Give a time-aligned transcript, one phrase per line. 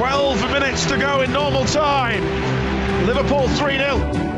[0.00, 2.24] 12 minutes to go in normal time.
[3.04, 4.29] Liverpool 3 0.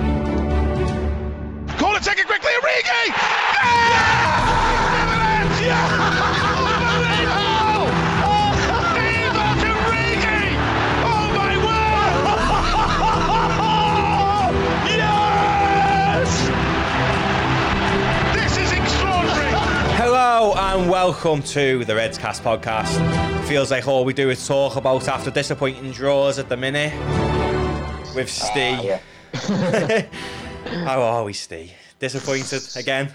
[20.45, 22.91] Hello and welcome to the Reds Cast podcast.
[23.47, 26.93] Feels like all we do is talk about after disappointing draws at the minute
[28.16, 28.99] with Steve.
[30.85, 31.71] How are we, Steve?
[32.01, 33.13] Disappointed again?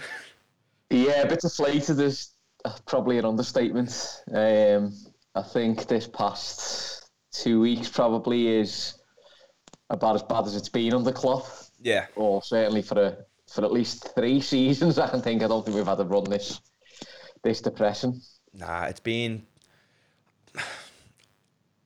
[0.90, 2.30] Yeah, a bit deflated is
[2.64, 4.22] uh, probably an understatement.
[4.34, 4.94] Um,
[5.36, 9.00] I think this past two weeks probably is
[9.90, 11.46] about as bad as it's been under Klopp,
[11.82, 12.06] Yeah.
[12.16, 13.18] or certainly for a,
[13.54, 14.98] for at least three seasons.
[14.98, 16.62] I think I don't think we've had a run this
[17.44, 18.22] this depressing.
[18.54, 19.46] Nah, it's been.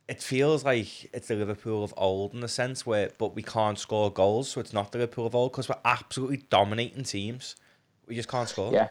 [0.08, 3.80] It feels like it's the Liverpool of old in a sense where, but we can't
[3.80, 7.56] score goals, so it's not the Liverpool of old because we're absolutely dominating teams.
[8.08, 8.74] We just can't score.
[8.74, 8.90] Yeah,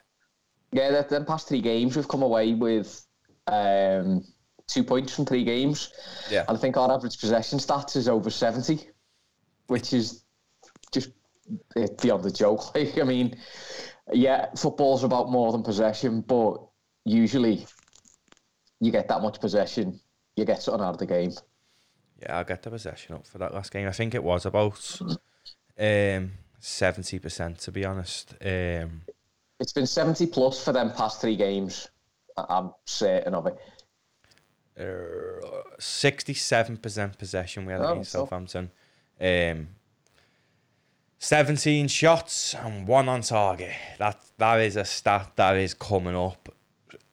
[0.72, 0.90] yeah.
[0.90, 3.04] The, the past three games we've come away with
[3.48, 4.24] um,
[4.70, 5.92] two points from three games.
[6.30, 6.44] Yeah.
[6.48, 8.88] And I think our average possession stats is over 70,
[9.66, 10.24] which is
[10.92, 11.10] just
[12.00, 12.62] beyond the joke.
[12.74, 13.36] Like, I mean,
[14.12, 16.58] yeah, football's about more than possession, but
[17.04, 17.66] usually
[18.80, 20.00] you get that much possession,
[20.36, 21.32] you get something out of the game.
[22.20, 23.88] Yeah, I'll get the possession up for that last game.
[23.88, 24.98] I think it was about
[25.78, 28.34] um seventy percent to be honest.
[28.44, 29.02] Um
[29.58, 31.88] It's been 70 plus for them past three games.
[32.36, 33.58] I'm certain of it.
[35.78, 38.70] sixty-seven percent possession we had Oh, against so- Southampton.
[39.20, 39.68] Um
[41.20, 43.72] seventeen shots and one on target.
[43.98, 46.48] That that is a stat that is coming up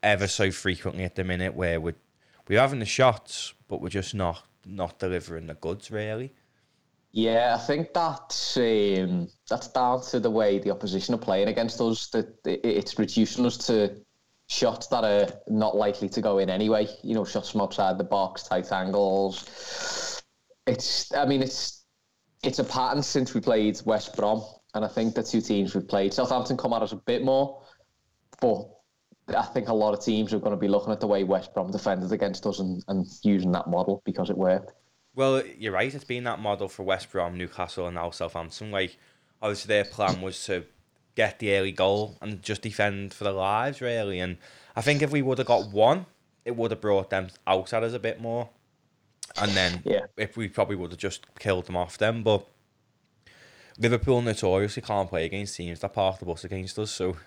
[0.01, 1.95] ever so frequently at the minute where we're
[2.47, 6.33] we're having the shots, but we're just not not delivering the goods really.
[7.11, 11.79] Yeah, I think that's um, that's down to the way the opposition are playing against
[11.81, 12.09] us.
[12.09, 13.97] That it's reducing us to
[14.49, 16.87] shots that are not likely to go in anyway.
[17.03, 20.21] You know, shots from outside the box, tight angles.
[20.67, 21.76] It's, I mean, it's
[22.43, 24.43] it's a pattern since we played West Brom,
[24.73, 27.63] and I think the two teams we've played, Southampton come at us a bit more,
[28.39, 28.67] but
[29.35, 31.53] I think a lot of teams are going to be looking at the way West
[31.53, 34.73] Brom defended against us and, and using that model because it worked.
[35.15, 35.93] Well, you're right.
[35.93, 38.71] It's been that model for West Brom, Newcastle, and now Southampton.
[38.71, 38.97] Like,
[39.41, 40.63] obviously, their plan was to
[41.15, 44.19] get the early goal and just defend for their lives, really.
[44.19, 44.37] And
[44.75, 46.05] I think if we would have got one,
[46.45, 48.49] it would have brought them out at us a bit more.
[49.39, 50.05] And then, Yeah.
[50.17, 52.23] if we probably would have just killed them off then.
[52.23, 52.45] But
[53.77, 56.91] Liverpool notoriously can't play against teams that park the bus against us.
[56.91, 57.17] So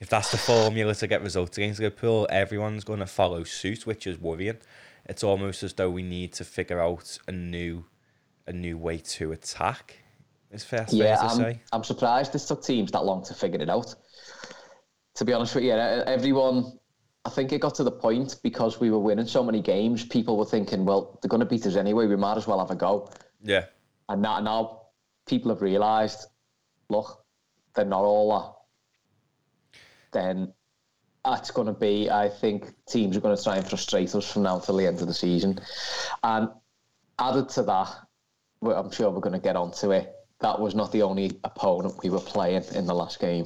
[0.00, 4.06] if that's the formula to get results against Liverpool, everyone's going to follow suit, which
[4.06, 4.58] is worrying.
[5.06, 7.86] It's almost as though we need to figure out a new,
[8.46, 10.02] a new way to attack.
[10.50, 11.60] It's fair, fair Yeah, to I'm, say.
[11.72, 13.94] I'm surprised this took teams that long to figure it out.
[15.16, 16.78] To be honest with you, everyone,
[17.28, 20.38] I think it got to the point because we were winning so many games, people
[20.38, 22.74] were thinking, well, they're going to beat us anyway, we might as well have a
[22.74, 23.12] go.
[23.42, 23.66] Yeah,
[24.08, 24.80] And now, now
[25.26, 26.24] people have realised,
[26.88, 27.22] look,
[27.74, 28.64] they're not all
[30.14, 30.18] that.
[30.18, 30.54] Then
[31.22, 34.44] that's going to be, I think, teams are going to try and frustrate us from
[34.44, 35.60] now till the end of the season.
[36.22, 36.48] And
[37.18, 37.94] added to that,
[38.62, 40.14] I'm sure we're going to get onto it.
[40.40, 43.44] That was not the only opponent we were playing in the last game.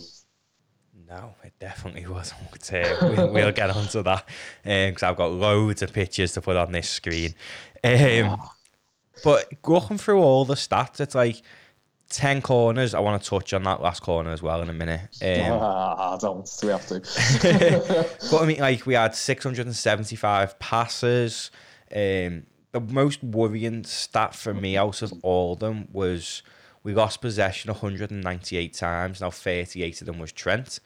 [1.12, 2.40] No, it definitely wasn't.
[2.72, 4.26] Uh, we, we'll get onto that
[4.62, 7.34] because I've got loads of pictures to put on this screen.
[7.84, 8.40] Um,
[9.24, 11.42] but going through all the stats, it's like
[12.10, 12.94] 10 corners.
[12.94, 15.00] I want to touch on that last corner as well in a minute.
[15.20, 15.28] Um,
[15.60, 17.00] Ah, don't we have to?
[18.30, 21.50] But I mean, like we had 675 passes.
[21.94, 26.42] Um, the most worrying stat for me out of all of them was
[26.82, 29.20] we lost possession 198 times.
[29.20, 30.80] Now 38 of them was Trent,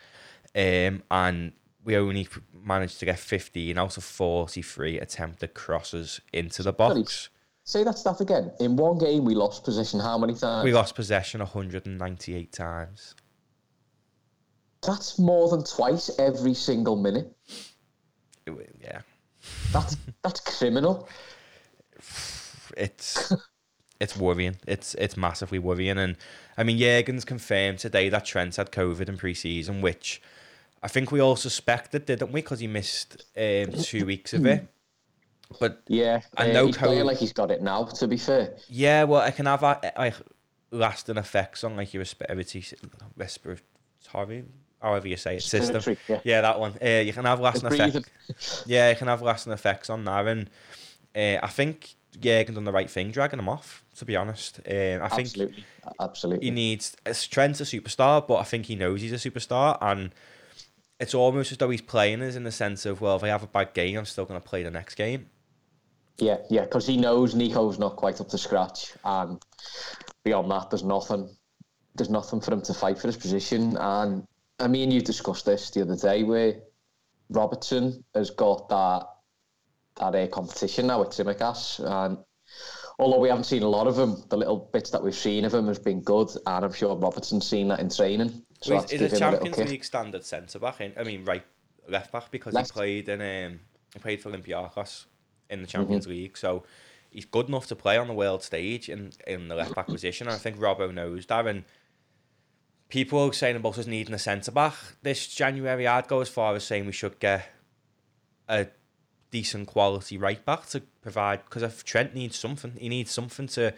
[0.56, 1.52] um, and
[1.84, 7.28] we only managed to get 15 out of 43 attempted crosses into the box.
[7.64, 8.52] Say that stuff again.
[8.60, 10.64] In one game, we lost possession how many times?
[10.64, 13.14] We lost possession 198 times.
[14.82, 17.32] That's more than twice every single minute.
[18.80, 19.00] Yeah,
[19.72, 21.08] That's that's criminal.
[22.76, 23.32] it's
[24.00, 24.56] it's worrying.
[24.68, 25.98] It's it's massively worrying.
[25.98, 26.16] And
[26.56, 30.22] I mean, Jurgen's confirmed today that Trent had COVID in pre-season, which
[30.86, 32.42] I think we all suspected, didn't we?
[32.42, 34.68] Because he missed um, two weeks of it.
[35.60, 37.84] But Yeah, I uh, know he's playing like he's got it now.
[37.84, 40.14] To be fair, yeah, well, it can have uh, like
[40.72, 42.64] lasting effects on like your respiratory,
[43.16, 44.44] respiratory,
[44.82, 45.76] however you say it, system.
[45.76, 46.40] Respiratory, yeah.
[46.40, 46.74] that one.
[46.82, 48.64] Uh, you can have lasting effects.
[48.66, 50.50] Yeah, it can have lasting effects on that, and
[51.14, 53.84] uh, I think Jurgen done the right thing, dragging him off.
[53.98, 55.64] To be honest, um, I think Absolutely,
[56.00, 56.44] absolutely.
[56.44, 56.96] he needs
[57.30, 60.10] Trent's a superstar, but I think he knows he's a superstar, and
[60.98, 63.42] it's almost as though he's playing us in the sense of, well, if I have
[63.42, 65.28] a bad game, I'm still going to play the next game.
[66.18, 69.42] Yeah, yeah, because he knows Nico's not quite up to scratch, and
[70.24, 71.28] beyond that, there's nothing.
[71.94, 73.76] There's nothing for him to fight for his position.
[73.78, 74.26] And
[74.58, 76.54] I mean, you discussed this the other day, where
[77.28, 79.06] Robertson has got that
[79.98, 82.18] that uh, competition now with Tsimikas, and
[82.98, 85.52] although we haven't seen a lot of him, the little bits that we've seen of
[85.54, 88.42] him has been good, and I'm sure Robertson's seen that in training.
[88.60, 89.68] So Well, he's a given him little Champions kick.
[89.68, 90.80] League standard centre back.
[90.80, 91.44] In, I mean, right
[91.88, 92.70] left back because Left.
[92.70, 93.20] he played in
[93.52, 93.60] um,
[93.92, 95.04] he played for Olympiacos
[95.50, 95.62] in Mm-hmm.
[95.62, 96.64] the Champions League, so
[97.10, 100.26] he's good enough to play on the world stage in in the left back position.
[100.26, 101.46] And I think Robbo knows that.
[101.46, 101.64] And
[102.88, 105.86] people are saying about us needing a centre back this January.
[105.86, 107.48] I'd go as far as saying we should get
[108.48, 108.66] a
[109.36, 113.74] decent quality right back to provide because if Trent needs something, he needs something to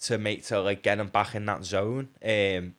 [0.00, 2.08] to make to like get him back in that zone.
[2.24, 2.74] Um,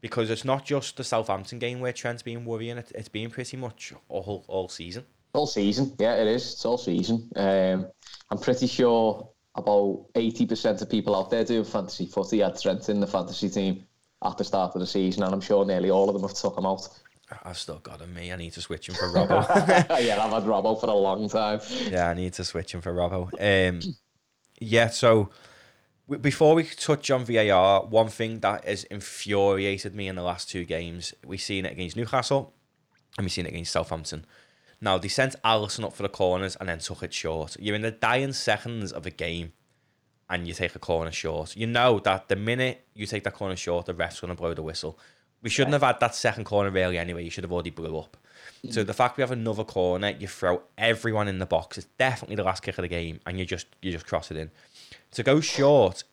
[0.00, 2.78] because it's not just the Southampton game where Trent's been worrying.
[2.78, 5.04] It, it's been pretty much all all season.
[5.34, 6.52] All season, yeah, it is.
[6.54, 7.28] It's all season.
[7.36, 7.86] Um,
[8.30, 12.88] I'm pretty sure about eighty percent of people out there doing fantasy footy had Trent
[12.88, 13.84] in the fantasy team
[14.24, 16.56] at the start of the season, and I'm sure nearly all of them have took
[16.56, 16.88] him out.
[17.44, 18.14] I've still got him.
[18.14, 19.46] Me, I need to switch him for Robbo.
[20.00, 21.60] yeah, I've had Robbo for a long time.
[21.90, 23.28] yeah, I need to switch him for Robbo.
[23.38, 23.80] Um,
[24.60, 24.88] yeah.
[24.88, 25.30] So
[26.06, 30.48] w- before we touch on VAR, one thing that has infuriated me in the last
[30.48, 32.54] two games, we've seen it against Newcastle,
[33.16, 34.24] and we've seen it against Southampton.
[34.80, 37.56] Now they sent Alisson up for the corners and then took it short.
[37.58, 39.52] You're in the dying seconds of a game,
[40.30, 41.56] and you take a corner short.
[41.56, 44.54] You know that the minute you take that corner short, the ref's going to blow
[44.54, 44.98] the whistle.
[45.42, 47.24] We shouldn't have had that second corner really anyway.
[47.24, 48.16] You should have already blew up.
[48.70, 48.86] So mm.
[48.86, 51.78] the fact we have another corner, you throw everyone in the box.
[51.78, 54.36] It's definitely the last kick of the game, and you just you just cross it
[54.36, 54.50] in.
[55.12, 56.04] To go short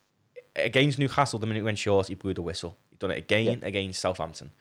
[0.55, 2.77] against Newcastle, the minute we went short, he blew the whistle.
[2.89, 4.51] He done it again against Southampton.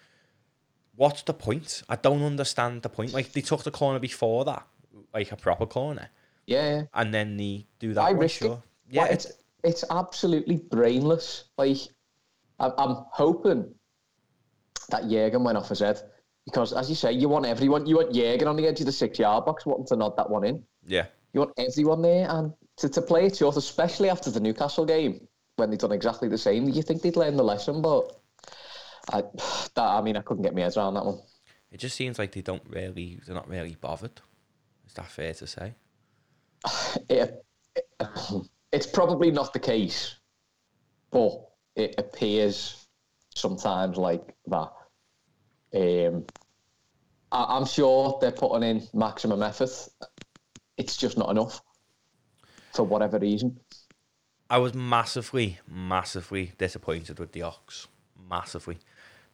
[0.96, 1.82] What's the point?
[1.88, 3.12] I don't understand the point.
[3.12, 4.66] Like they took the corner before that,
[5.12, 6.08] like a proper corner,
[6.46, 6.82] Yeah, yeah.
[6.94, 8.00] and then they do that.
[8.02, 8.62] I one, sure.
[8.88, 8.94] it.
[8.94, 9.32] Yeah, Like, it's
[9.62, 11.44] it's absolutely brainless.
[11.58, 11.78] Like
[12.60, 13.74] I'm, I'm hoping
[14.90, 16.00] that Jurgen went off his head
[16.44, 17.86] because, as you say, you want everyone.
[17.86, 20.44] You want Jurgen on the edge of the six-yard box, wanting to nod that one
[20.44, 20.62] in.
[20.86, 21.06] yeah.
[21.32, 25.26] You want everyone there, and to, to play it short, especially after the Newcastle game
[25.56, 26.68] when they've done exactly the same.
[26.68, 28.20] You think they'd learn the lesson, but
[29.12, 29.22] I,
[29.74, 31.18] that, I mean, I couldn't get my head around that one.
[31.72, 34.20] It just seems like they don't really, they're not really bothered.
[34.86, 35.74] Is that fair to say?
[37.08, 37.44] it,
[38.70, 40.14] it's probably not the case,
[41.10, 41.32] but
[41.74, 42.83] it appears
[43.34, 44.72] sometimes like that.
[45.74, 46.24] Um,
[47.32, 49.70] I, I'm sure they're putting in maximum effort.
[50.76, 51.60] It's just not enough
[52.72, 53.58] for whatever reason.
[54.50, 57.88] I was massively, massively disappointed with the Ox.
[58.30, 58.78] Massively.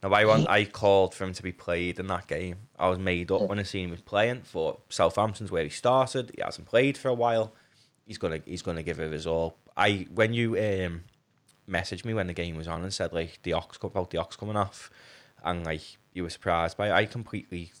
[0.01, 2.55] Now, I want, I called for him to be played in that game.
[2.79, 6.31] I was made up when I seen him playing for Southampton's where he started.
[6.35, 7.53] He hasn't played for a while.
[8.05, 9.57] He's gonna, he's gonna give it his all.
[9.77, 11.03] I when you um,
[11.71, 14.35] messaged me when the game was on and said like the Ox about the Ox
[14.35, 14.89] coming off,
[15.43, 15.81] and like
[16.13, 17.71] you were surprised by, it, I completely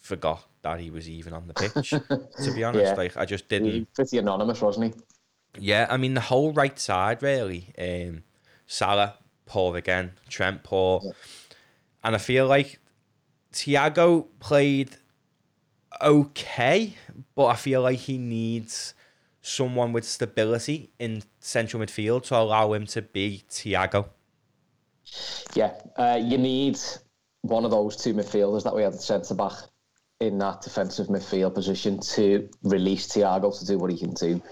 [0.00, 1.90] forgot that he was even on the pitch.
[2.44, 2.94] to be honest, Yeah.
[2.94, 3.68] like I just didn't.
[3.72, 5.00] was pretty anonymous, wasn't he?
[5.58, 7.72] Yeah, I mean the whole right side really.
[7.78, 8.22] Um,
[8.66, 9.14] Salah
[9.46, 11.00] poor again, Trent poor,
[12.04, 12.78] and I feel like
[13.52, 14.90] Thiago played
[16.02, 16.94] okay,
[17.34, 18.94] but I feel like he needs
[19.48, 24.08] someone with stability in central midfield to allow him to be Thiago.
[25.54, 26.78] Yeah, uh, you need
[27.42, 29.54] one of those two midfielders that we had at centre back
[30.20, 34.42] in that defensive midfield position to release Thiago to do what he can do.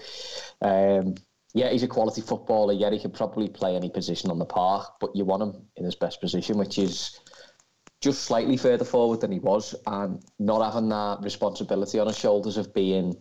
[0.61, 1.15] Um,
[1.53, 2.73] yeah, he's a quality footballer.
[2.73, 5.85] Yeah, he can probably play any position on the park, but you want him in
[5.85, 7.19] his best position, which is
[8.01, 12.57] just slightly further forward than he was, and not having that responsibility on his shoulders
[12.57, 13.15] of being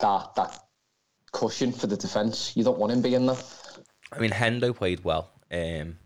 [0.00, 0.67] that that
[1.32, 2.56] cushion for the defence.
[2.56, 3.36] You don't want him being there.
[4.12, 5.98] I mean, Hendo played well um,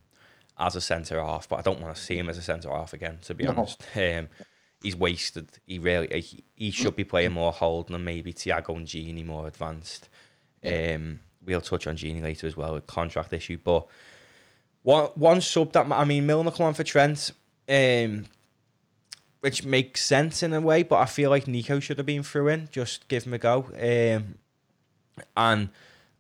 [0.59, 2.93] as a centre half, but I don't want to see him as a centre half
[2.93, 3.19] again.
[3.23, 3.51] To be No.
[3.51, 4.29] honest, um,
[4.83, 5.49] he's wasted.
[5.67, 9.47] He really he, he should be playing more holding and maybe Thiago and Gini more
[9.47, 10.09] advanced.
[10.65, 13.59] Um, we'll touch on Gini later as well, a contract issue.
[13.63, 13.87] But
[14.83, 17.31] one one sub that I mean, Milner come on for Trent,
[17.69, 18.27] um,
[19.41, 20.83] which makes sense in a way.
[20.83, 22.69] But I feel like Nico should have been through in.
[22.73, 23.67] Just give him a go.
[23.81, 24.39] Um,
[25.37, 25.71] and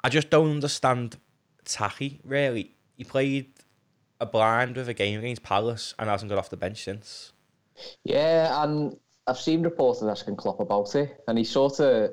[0.05, 1.17] I just don't understand
[1.65, 2.77] Taki really.
[2.97, 3.53] He played
[4.21, 7.33] a blind with a game against Palace and hasn't got off the bench since.
[8.05, 8.97] Yeah, and
[9.27, 12.13] I've seen reporters asking Klopp about it, and he sort of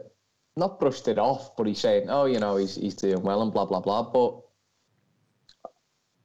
[0.56, 3.52] not brushed it off, but he's saying, "Oh, you know, he's he's doing well and
[3.52, 4.42] blah blah blah." But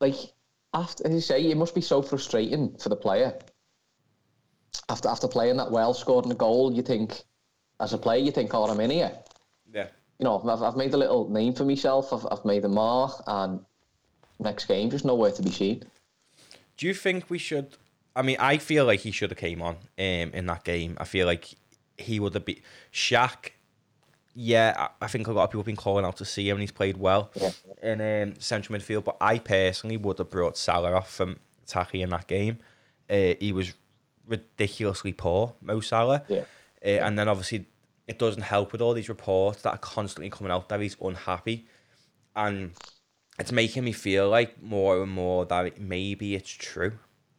[0.01, 0.17] like
[0.73, 3.39] after, as you say, it must be so frustrating for the player.
[4.89, 7.23] After after playing that well, scoring a goal, you think,
[7.81, 9.19] as a player, you think, "Oh, I'm in here."
[10.19, 12.13] You know, I've, I've made a little name for myself.
[12.13, 13.61] I've, I've made a mark, and
[14.39, 15.85] next game, just nowhere to be seen.
[16.77, 17.77] Do you think we should?
[18.17, 20.97] I mean, I feel like he should have came on um, in that game.
[21.01, 21.55] I feel like
[21.99, 22.61] he would have been
[22.93, 23.51] Shaq.
[24.37, 26.57] Yeah, I I think a lot of people have been calling out to see him,
[26.57, 27.51] and he's played well Yeah.
[27.83, 29.05] in um, central midfield.
[29.05, 32.59] But I personally would have brought Salah off from Taki in that game.
[33.11, 33.75] Uh, he was
[34.27, 36.23] ridiculously poor, Mo Salah.
[36.29, 36.45] Yeah.
[36.85, 37.67] Uh, and then obviously
[38.07, 41.67] it doesn't help with all these reports that are constantly coming out that he's unhappy,
[42.37, 42.73] and
[43.39, 46.93] it's making me feel like more and more that maybe it's true,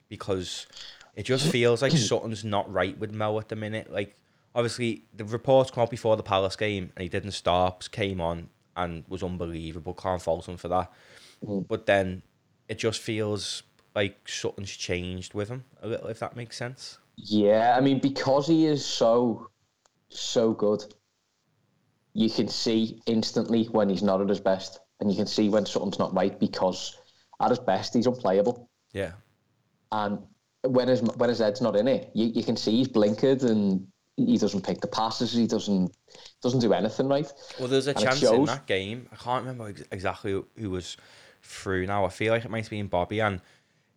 [0.09, 0.67] because
[1.15, 3.91] it just feels like something's not right with Mo at the minute.
[3.91, 4.15] Like
[4.55, 8.49] obviously the reports come out before the Palace game and he didn't stop, came on
[8.75, 9.93] and was unbelievable.
[9.93, 10.91] Can't fault him for that.
[11.45, 11.67] Mm.
[11.67, 12.23] But then
[12.67, 16.97] it just feels like something's changed with him a little, if that makes sense.
[17.17, 19.49] Yeah, I mean, because he is so,
[20.19, 20.83] so good,
[22.13, 25.65] you can see instantly when he's not at his best, and you can see when
[25.65, 26.97] something's not right because
[27.41, 29.11] at his best he's unplayable, Yeah.
[29.91, 30.19] and
[30.63, 33.85] when his when his head's not in it, you, you can see he's blinkered and
[34.17, 35.91] he doesn't pick the passes, he doesn't
[36.41, 37.31] doesn't do anything right.
[37.59, 39.07] Well, there's a And chance in that game.
[39.11, 40.95] I can't remember ex- exactly who, who was
[41.43, 42.05] through now.
[42.05, 43.41] I feel like it might have been Bobby, and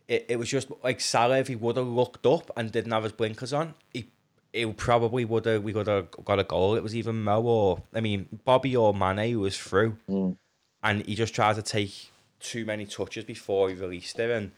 [0.08, 1.38] it, it was just like Salah.
[1.38, 4.10] If he would have looked up and didn't have his blinkers on, he
[4.52, 5.62] he probably would have.
[5.62, 6.74] We would have got a goal.
[6.74, 10.36] It was even Mo or I mean Bobby or Mane who was through, mm.
[10.82, 14.30] and he just tried to take too many touches before he released it.
[14.30, 14.52] And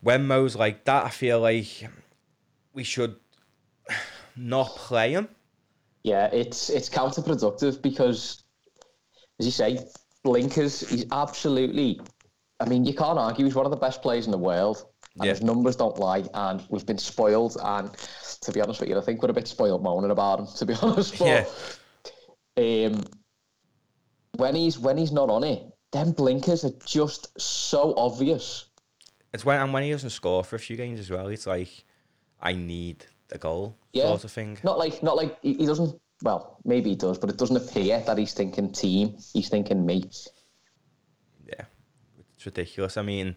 [0.00, 1.88] when Mo's like that, I feel like
[2.72, 3.16] we should
[4.36, 5.28] not play him.
[6.02, 8.42] Yeah, it's it's counterproductive because,
[9.38, 9.78] as you say,
[10.22, 10.88] blinkers.
[10.88, 12.00] He's absolutely.
[12.60, 13.44] I mean, you can't argue.
[13.44, 14.84] He's one of the best players in the world,
[15.20, 15.32] and Yeah.
[15.32, 16.24] his numbers don't lie.
[16.34, 17.56] And we've been spoiled.
[17.62, 17.90] And
[18.42, 20.46] to be honest with you, I think we're a bit spoiled moaning about him.
[20.56, 21.78] To be honest, but
[22.56, 23.02] um,
[24.36, 28.66] when he's when he's not on it, them blinkers are just so obvious.
[29.34, 31.28] It's when and when he doesn't score for a few games as well.
[31.28, 31.84] It's like
[32.40, 34.04] I need a goal Yeah.
[34.06, 34.58] sort of thing.
[34.62, 36.00] Not like not like he, he doesn't.
[36.22, 39.16] Well, maybe he does, but it doesn't appear that he's thinking team.
[39.32, 40.02] He's thinking me.
[41.46, 41.64] Yeah,
[42.34, 42.96] it's ridiculous.
[42.96, 43.36] I mean,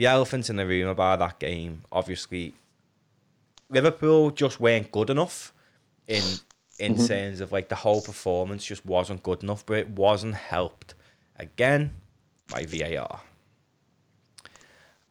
[0.00, 2.54] the elephant in the room about that game, obviously,
[3.68, 5.52] Liverpool just weren't good enough
[6.08, 6.22] in
[6.78, 10.94] in terms of like the whole performance just wasn't good enough, but it wasn't helped
[11.36, 11.92] again
[12.48, 13.20] by VAR.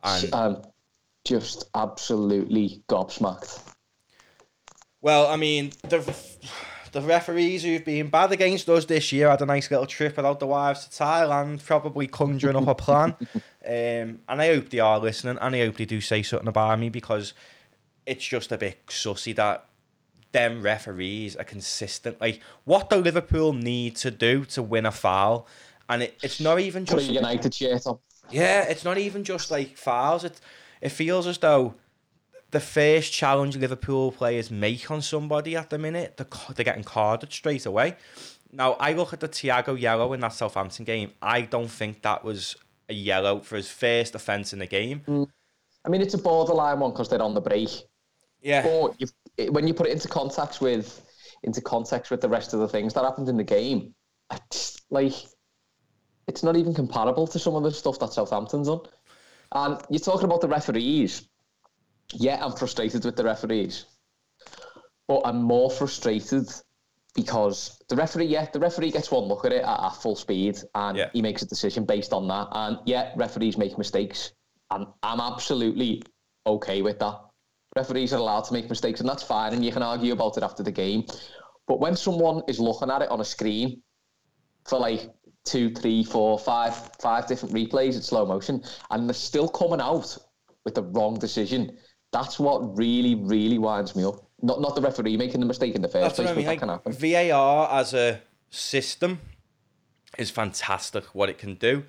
[0.04, 0.64] And um,
[1.24, 3.62] just absolutely gobsmacked.
[5.02, 6.00] Well, I mean, the
[6.92, 10.40] the referees who've been bad against us this year had a nice little trip without
[10.40, 13.16] the wives to Thailand, probably conjuring up a plan.
[13.62, 16.80] Um, and I hope they are listening, and I hope they do say something about
[16.80, 17.34] me because
[18.06, 19.66] it's just a bit sussy that
[20.32, 22.20] them referees are consistent.
[22.22, 25.46] Like, what do Liverpool need to do to win a foul?
[25.88, 28.00] And it, it's not even Put a just United shirt on.
[28.32, 30.24] yeah, it's not even just like fouls.
[30.24, 30.40] It
[30.82, 31.76] it feels as though
[32.52, 37.32] the first challenge Liverpool players make on somebody at the minute, they're, they're getting carded
[37.32, 37.96] straight away.
[38.52, 41.12] Now, I look at the Thiago yellow in that Southampton game.
[41.22, 42.56] I don't think that was
[42.90, 45.02] a yellow for his first offence in the game.
[45.08, 45.28] Mm.
[45.86, 47.70] I mean, it's a borderline one because they're on the break.
[48.42, 48.64] Yeah.
[48.64, 51.06] But you've, when you put it into context with
[51.44, 53.94] into context with the rest of the things that happened in the game,
[54.32, 55.14] it's like
[56.28, 58.82] it's not even comparable to some of the stuff that Southampton's done.
[59.52, 61.29] And you're talking about the referees.
[62.14, 63.86] Yeah, I'm frustrated with the referees,
[65.08, 66.48] but I'm more frustrated
[67.16, 70.58] because the referee, yeah, the referee gets one look at it at, at full speed
[70.76, 71.10] and Yeah.
[71.14, 72.48] he makes a decision based on that.
[72.52, 74.32] And yeah, referees make mistakes,
[74.72, 76.04] and I'm absolutely
[76.48, 77.20] okay with that.
[77.76, 80.44] Referees are allowed to make mistakes, and that's fine, and you can argue about it
[80.44, 81.04] after the game.
[81.68, 83.84] But when someone is looking at it on a screen
[84.66, 85.12] for like
[85.46, 90.18] two, three, four, five, five different replays in slow motion, and they're still coming out
[90.66, 91.78] with the wrong decision,
[92.12, 94.26] that's what really, really winds me up.
[94.42, 96.46] Not not the referee making the mistake in the first That's place, what I mean.
[96.46, 97.32] but Like, that can happen.
[97.32, 99.20] VAR as a system
[100.18, 101.06] is fantastic.
[101.14, 101.84] What it can do.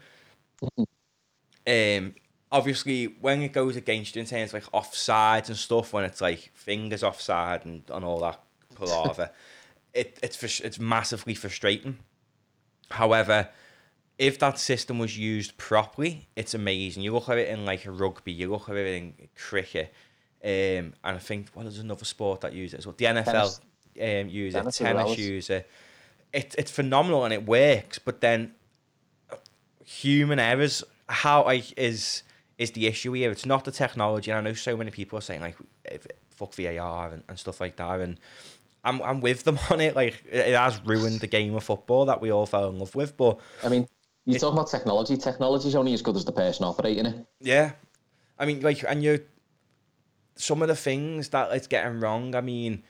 [1.66, 2.14] Um,
[2.50, 6.20] obviously, when it goes against you in terms of like offsides and stuff, when it's
[6.20, 8.40] like fingers offside and, and all that
[8.74, 9.30] palaver,
[9.94, 11.98] it it's it's massively frustrating.
[12.90, 13.48] However,
[14.18, 17.02] if that system was used properly, it's amazing.
[17.02, 19.94] You look at it in like rugby, you look at it in cricket,
[20.42, 22.94] um, and I think what is another sport that uses it as well?
[22.96, 23.60] The NFL Tennis.
[24.00, 25.68] um, use it, Tennis well use it.
[26.32, 28.54] it, it's phenomenal and it works, but then
[29.84, 32.22] human errors, how I is
[32.58, 33.30] is the issue here.
[33.30, 34.30] It's not the technology.
[34.30, 37.60] And I know so many people are saying like, if, fuck VAR and, and stuff
[37.60, 38.00] like that.
[38.00, 38.18] And
[38.84, 39.96] I'm I'm with them on it.
[39.96, 43.16] Like it has ruined the game of football that we all fell in love with.
[43.16, 43.88] But I mean,
[44.26, 45.16] you talk about technology.
[45.16, 47.26] Technology is only as good as the person operating it.
[47.40, 47.72] yeah,
[48.38, 49.24] I mean like and you
[50.40, 52.34] some of the things that it's getting wrong.
[52.34, 52.82] I mean,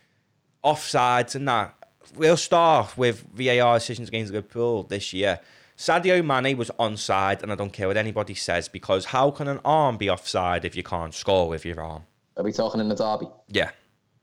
[0.65, 1.75] offsides and that.
[2.17, 5.41] We'll start with VAR decisions against Liverpool this year.
[5.77, 9.61] Sadio Mane was onside, and I don't care what anybody says because how can an
[9.65, 12.03] arm be offside if you can't score with your arm?
[12.37, 13.27] Are we talking in the derby?
[13.49, 13.71] Yeah.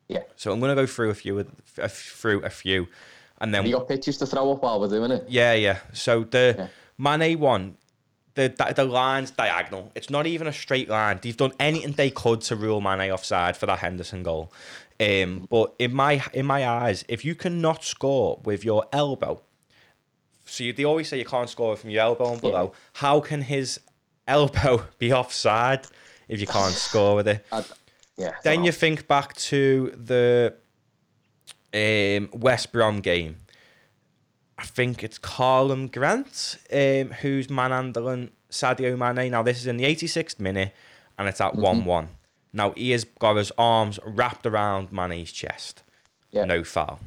[0.07, 0.21] Yeah.
[0.35, 1.39] So I'm gonna go through a few,
[1.79, 2.87] a, through a few,
[3.39, 5.25] and then Have you got pictures to throw up while we're doing it?
[5.27, 5.79] yeah, yeah.
[5.93, 6.67] So the Yeah.
[6.97, 7.77] Mane one,
[8.37, 9.91] the, the the line's diagonal.
[9.95, 11.19] It's not even a straight line.
[11.21, 14.53] They've done anything they could to rule Mane offside for that Henderson goal.
[14.99, 19.41] Um, but in my in my eyes, if you cannot score with your elbow,
[20.45, 22.73] so you, they always say you can't score from your elbow and below.
[22.93, 23.79] How can his
[24.27, 25.87] elbow be offside
[26.27, 27.45] if you can't score with it?
[27.51, 27.67] I'd-
[28.19, 28.31] yeah.
[28.43, 30.55] Then you think back to the
[31.73, 33.35] um, West Brom game.
[34.57, 39.31] I think it's Karlan Grant um, who's manhandling Sadio Mane.
[39.31, 40.73] Now, this is in the 86th minute
[41.17, 42.09] and it's at 1 1.
[42.53, 45.83] Now, he has got his arms wrapped around Mane's chest.
[46.31, 46.45] Yeah.
[46.45, 46.99] No foul.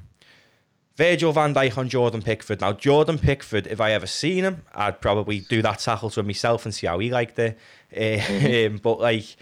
[0.97, 2.61] Virgil van Dijk on Jordan Pickford.
[2.61, 6.67] Now, Jordan Pickford, if I ever seen him, I'd probably do that tackle to myself
[6.67, 7.59] and see how he liked it.
[7.93, 9.37] Um, but, like,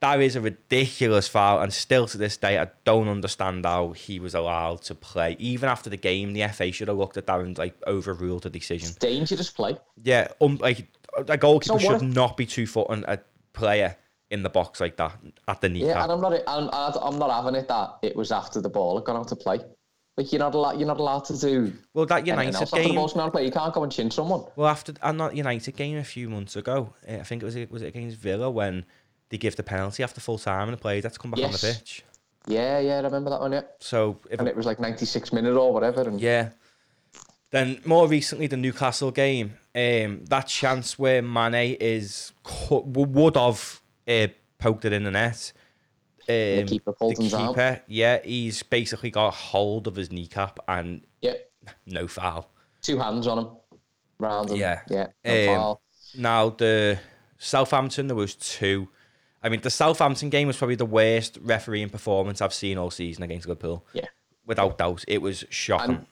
[0.00, 1.60] that is a ridiculous foul.
[1.60, 5.36] And still to this day, I don't understand how he was allowed to play.
[5.38, 8.50] Even after the game, the FA should have looked at that and, like, overruled the
[8.50, 8.90] decision.
[8.98, 9.76] dangerous play.
[10.02, 10.86] Yeah, um, like,
[11.28, 13.18] a goalkeeper So should if- not be two footing a
[13.52, 13.96] player
[14.30, 15.84] in the box like that at the knee.
[15.86, 16.32] Yeah, and I'm not.
[16.46, 19.36] I'm, I'm not having it that it was after the ball had gone out to
[19.36, 19.58] play.
[20.16, 20.78] Like you're not allowed.
[20.78, 21.72] You're not allowed to do.
[21.94, 22.98] well, that United else after the game.
[22.98, 23.44] out to play.
[23.44, 24.44] You can't go and chin someone.
[24.54, 27.82] Well, after a not United game a few months ago, I think it was was
[27.82, 28.84] it against Villa when
[29.30, 31.52] they give the penalty after full time and the players had to come back on
[31.52, 32.04] the pitch.
[32.46, 33.52] Yeah, yeah, I remember that one.
[33.52, 36.02] Yeah, So if and it was like 96 minute or whatever.
[36.02, 36.50] And yeah,
[37.50, 42.32] then more recently the Newcastle game, um, that chance where Mane is
[42.70, 45.52] would have uh, poked it in the net.
[46.28, 47.48] Um, keeper pulled the him down.
[47.48, 51.34] keeper, yeah, he's basically got hold of his kneecap and yeah,
[51.86, 52.50] no foul.
[52.82, 53.48] two hands on him,
[54.18, 54.56] round him.
[54.56, 54.80] Yeah.
[54.88, 55.08] yeah.
[55.24, 55.82] no Um, foul.
[56.16, 56.98] Now the
[57.38, 58.88] Southampton, there was two.
[59.42, 63.22] I mean, the Southampton game was probably the worst refereeing performance I've seen all season
[63.22, 63.86] against Liverpool.
[63.92, 64.06] Yeah.
[64.46, 65.94] Without doubt, it was shocking.
[65.96, 66.06] And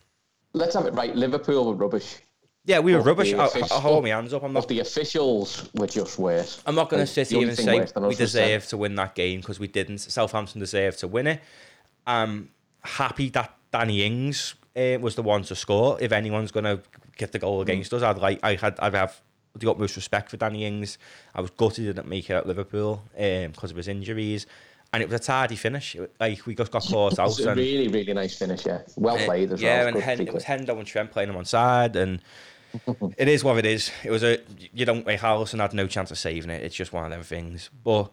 [0.52, 1.14] let's have it right.
[1.14, 2.18] Liverpool were rubbish,
[2.64, 3.32] yeah, we were rubbish.
[3.32, 4.42] I, offic- I hold my hands up.
[4.42, 4.68] I'm but not.
[4.68, 6.62] the officials were just worse.
[6.66, 9.58] I'm not going to sit here and say we deserve to win that game because
[9.58, 9.98] we didn't.
[9.98, 11.40] Southampton deserved to win it.
[12.06, 12.50] I'm
[12.82, 15.96] happy that Danny Ings uh, was the one to score.
[15.98, 16.80] If anyone's going to
[17.16, 17.42] get the Mm.
[17.42, 18.40] goal against us, I'd like.
[18.42, 18.78] I had.
[18.80, 19.18] I'd have
[19.56, 20.98] the utmost respect for Danny Ings.
[21.34, 24.46] I was gutted he didn't make it at Liverpool because of his injuries,
[24.92, 25.94] and it was a tardy finish.
[25.96, 27.26] It- Like we just got caught It out.
[27.26, 28.64] was a and, really, really nice finish.
[28.66, 29.88] Yeah, well uh, played as yeah, well.
[29.88, 30.44] and Hen- it was.
[30.44, 32.20] Hendo and Trent playing him on side, and
[33.18, 33.90] it is what it is.
[34.04, 34.38] It was a
[34.72, 36.62] you don't like Alisson had no chance of saving it.
[36.62, 37.70] It's just one of them things.
[37.82, 38.10] But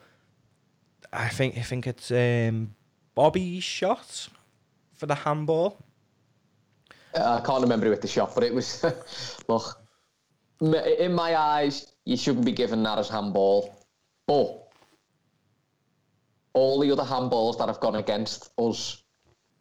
[1.14, 2.74] I think I think it's um,
[3.14, 4.30] Bobby's shot
[4.94, 5.78] for the handball.
[7.14, 8.84] Uh, I can't remember who hit the shot, but it was
[9.48, 9.82] look.
[10.62, 13.76] In my eyes, you shouldn't be given that as handball.
[14.28, 14.66] But
[16.54, 19.04] all the other handballs that have gone against us,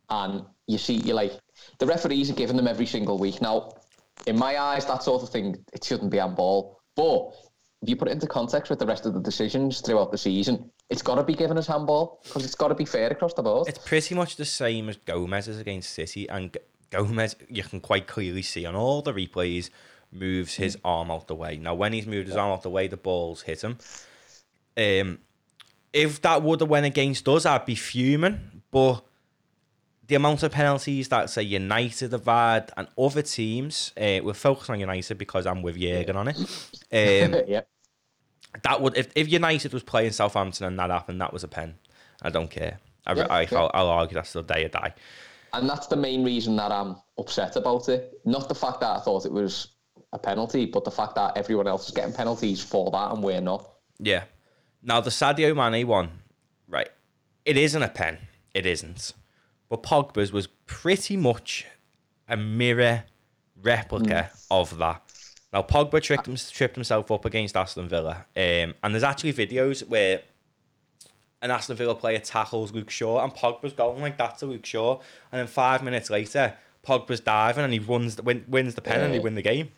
[0.09, 1.33] and you see, you like
[1.79, 3.43] the referees are giving them every single week.
[3.43, 3.75] Now,
[4.27, 6.81] in my eyes, that sort of thing, it shouldn't be handball.
[6.95, 7.33] But
[7.83, 10.71] if you put it into context with the rest of the decisions throughout the season,
[10.89, 13.43] it's got to be given as handball because it's got to be fair across the
[13.43, 13.69] board.
[13.69, 16.57] It's pretty much the same as Gomez's against City, and
[16.91, 19.71] Gomez you can quite clearly see on all the replays
[20.15, 21.57] moves his arm out the way.
[21.57, 23.79] Now, when he's moved his arm out the way, the balls hit him.
[24.77, 25.19] Um,
[25.93, 28.63] if that would have went against us, I'd be fuming.
[28.71, 29.05] But
[30.07, 34.71] the amount of penalties that say United have had and other teams, uh, we're focused
[34.71, 36.37] on United because I'm with Jurgen on it.
[36.93, 37.63] Um, yeah.
[38.63, 41.75] that would if, if United was playing Southampton and that happened, that was a pen.
[42.23, 42.79] I don't care.
[43.05, 43.59] I, Yeah, I, yeah.
[43.59, 44.95] I'll, I'll argue that's still day or die.
[45.53, 48.21] And that's the main reason that I'm upset about it.
[48.25, 49.74] Not the fact that I thought it was
[50.15, 53.41] a penalty, but the fact that everyone else is getting penalties for that and we're
[53.41, 53.69] not.
[53.99, 54.25] Yeah.
[54.83, 56.11] Now the Sadio Mane one,
[56.69, 56.89] right?
[57.45, 58.19] It isn't a pen.
[58.55, 59.13] It isn't.
[59.69, 61.67] But Pogba's was pretty much
[62.29, 63.05] a mirror
[63.61, 65.03] replica of that.
[65.53, 69.87] Now Pogba tricked him, tripped himself up against Aston Villa, um, and there's actually videos
[69.87, 70.23] where
[71.43, 75.01] an Aston Villa player tackles Luke Shaw, and Pogba's going like that to Luke Shaw,
[75.31, 76.55] and then five minutes later,
[76.87, 79.71] Pogba's diving and he runs win, wins the pen and he win the game.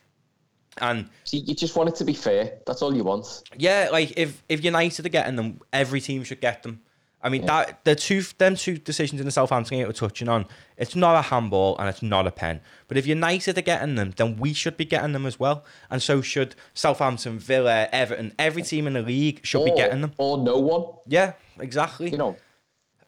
[0.80, 2.58] And See, you just want it to be fair.
[2.66, 3.42] That's all you want.
[3.56, 6.82] yeah, like if if United are getting them, every team should get them.
[7.22, 10.46] I mean that the two them two decisions in the Southampton game we're touching on.
[10.76, 12.60] It's not a handball and it's not a pen.
[12.88, 15.64] But if United are getting them, then we should be getting them as well.
[15.90, 18.32] And so should Southampton, Villa, Everton.
[18.38, 20.12] Every team in the league should be getting them.
[20.18, 20.84] Or no one.
[21.06, 22.10] Yeah, exactly.
[22.10, 22.36] You know,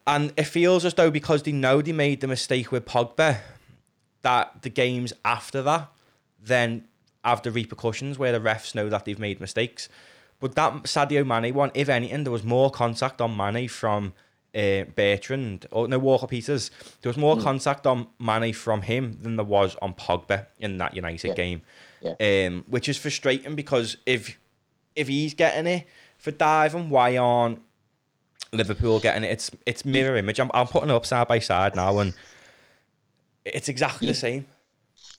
[0.07, 3.37] And it feels as though because they know they made the mistake with Pogba,
[4.23, 5.89] that the games after that
[6.41, 6.85] then
[7.23, 9.89] have the repercussions where the refs know that they've made mistakes.
[10.39, 14.13] But that Sadio Mane one, if anything, there was more contact on Mane from
[14.55, 16.71] uh, Bertrand or no Walker Peters.
[17.01, 20.95] There was more contact on Mane from him than there was on Pogba in that
[20.95, 21.33] United Yeah.
[21.33, 21.61] game.
[22.01, 22.47] Yeah.
[22.47, 24.39] Um, which is frustrating because if
[24.95, 27.61] if he's getting it for diving, why aren't
[28.53, 29.31] Liverpool getting it?
[29.31, 30.39] It's it's mirror image.
[30.39, 32.13] I'm, I'm putting it up side by side now, and
[33.43, 34.45] it's exactly the same.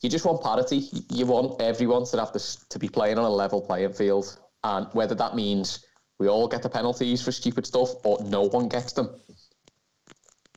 [0.01, 0.89] You just want parity.
[1.11, 4.87] You want everyone to have this to be playing on a level playing field, and
[4.93, 5.85] whether that means
[6.19, 9.09] we all get the penalties for stupid stuff or no one gets them,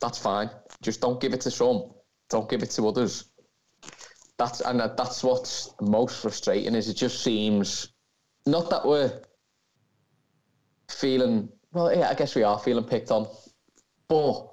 [0.02, 0.50] that's fine.
[0.82, 1.92] Just don't give it to some.
[2.30, 3.26] Don't give it to others.
[4.38, 6.76] That's and that's what's most frustrating.
[6.76, 7.90] Is it just seems
[8.46, 9.22] not that we're
[10.90, 11.94] feeling well.
[11.94, 13.28] Yeah, I guess we are feeling picked on,
[14.08, 14.53] but.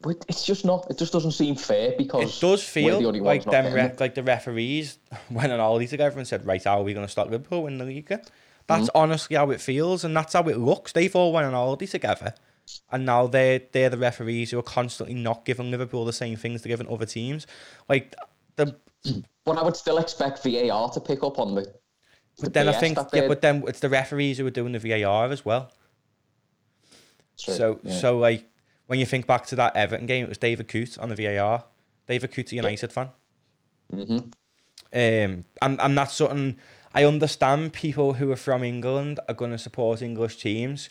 [0.00, 0.86] But It's just not.
[0.90, 4.22] It just doesn't seem fair because It does feel the only like them like the
[4.22, 4.98] referees
[5.30, 7.78] went on holiday together and said, "Right, how are we going to stop Liverpool in
[7.78, 8.28] the league?" That's
[8.68, 8.88] Mm-hmm.
[8.94, 10.92] honestly how it feels, and that's how it looks.
[10.92, 12.34] They've all went on holiday together,
[12.90, 16.62] and now they're they're the referees who are constantly not giving Liverpool the same things
[16.62, 17.46] they're giving other teams.
[17.88, 18.14] Like
[18.56, 18.76] the
[19.44, 21.62] But I would still expect VAR to pick up on the.
[21.62, 21.72] the
[22.42, 25.30] But then I think, yeah, but then it's the referees who are doing the VAR
[25.30, 25.72] as well.
[27.38, 27.98] True, So, yeah.
[27.98, 28.44] so like
[28.90, 31.62] when you think back to that Everton game, it was David Coote on the VAR.
[32.08, 33.10] David Coote, a United fan.
[33.92, 34.32] Mhm.
[34.92, 36.56] Um, and and that's something
[36.92, 37.72] I understand.
[37.72, 40.90] People who are from England are going to support English teams,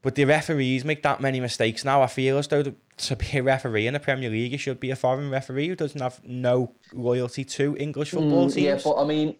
[0.00, 2.00] but the referees make that many mistakes now.
[2.00, 4.80] I feel as though to, to be a referee in the Premier League, you should
[4.80, 8.64] be a foreign referee who doesn't have no loyalty to English football Mm, teams.
[8.64, 9.36] yeah, but I mean,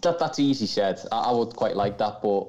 [0.00, 0.98] that that's easy said.
[1.12, 2.46] I, I would quite like that, but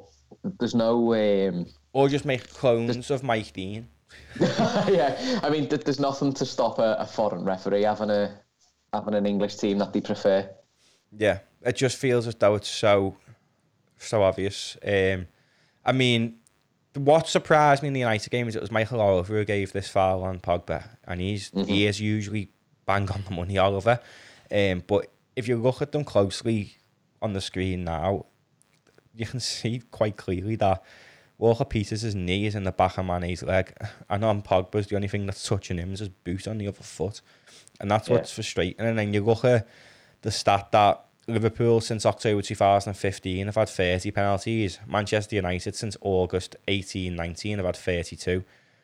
[0.60, 1.14] there's no.
[1.14, 3.90] Um, or just make clones of Mike Dean.
[4.40, 8.40] yeah, I mean, there's nothing to stop a, a foreign referee having a
[8.94, 10.50] having an English team that they prefer.
[11.18, 13.18] Yeah, it just feels as though it's so,
[13.98, 14.78] so obvious.
[14.86, 15.28] Um,
[15.86, 16.36] I mean,
[16.94, 19.90] what surprised me in the United game is it was Michael Oliver who gave this
[19.90, 22.50] foul on Pogba, and he's he is usually
[22.86, 24.00] bang on the money, Oliver.
[24.52, 26.76] Um, but if you look at them closely
[27.22, 28.26] on the screen now,
[29.14, 30.84] you can see quite clearly that
[31.42, 33.76] Walker Peters' knee is in the back of Mane's leg,
[34.12, 36.84] and on Pogba's the only thing that's touching him is his boot on the other
[36.84, 37.22] foot,
[37.80, 38.16] and that's Yeah.
[38.16, 38.80] what's frustrating.
[38.80, 39.68] And then you look at
[40.22, 44.80] the stat that Liverpool since October 2015 have had 30 penalties.
[44.86, 48.44] Manchester United since August 18 19 have had 32.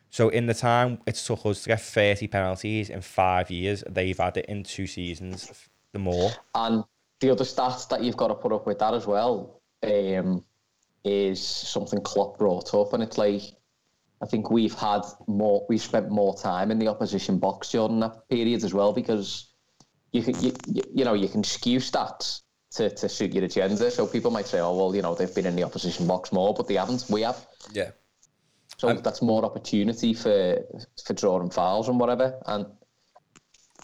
[0.10, 4.18] So in the time it's took us to get 30 penalties in five years, they've
[4.18, 5.52] had it in two seasons,
[5.92, 6.32] the more.
[6.56, 6.84] And
[7.20, 10.44] the other stats that you've got to put up with that as well um,
[11.04, 13.42] is something Klopp brought up, and it's like
[14.22, 18.28] I think we've had more, we've spent more time in the opposition box during that
[18.30, 19.50] period as well because
[20.12, 20.54] you can, you,
[20.94, 23.92] you, know, you can skew stats to, to suit your agenda.
[23.92, 26.54] So people might say, oh well, you know, they've been in the opposition box more,
[26.54, 27.06] but they haven't.
[27.10, 27.46] We have.
[27.74, 27.92] Yeah.
[28.78, 30.64] So Um, that's more opportunity for
[31.04, 32.40] for drawing fouls and whatever.
[32.46, 32.66] And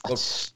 [0.07, 0.53] that's,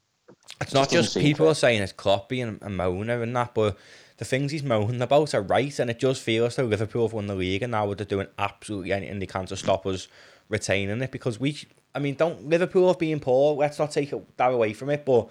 [0.62, 3.78] It's not just people are saying it's Klopp being a moaner and that, but
[4.18, 7.14] the things he's moaning about are right, and it does feel as though Liverpool have
[7.14, 10.08] won the league, and now they're doing absolutely anything they can to stop us
[10.50, 11.58] retaining it because we,
[11.94, 13.56] I mean, don't Liverpool have been poor.
[13.56, 15.30] Let's not take that away from it, but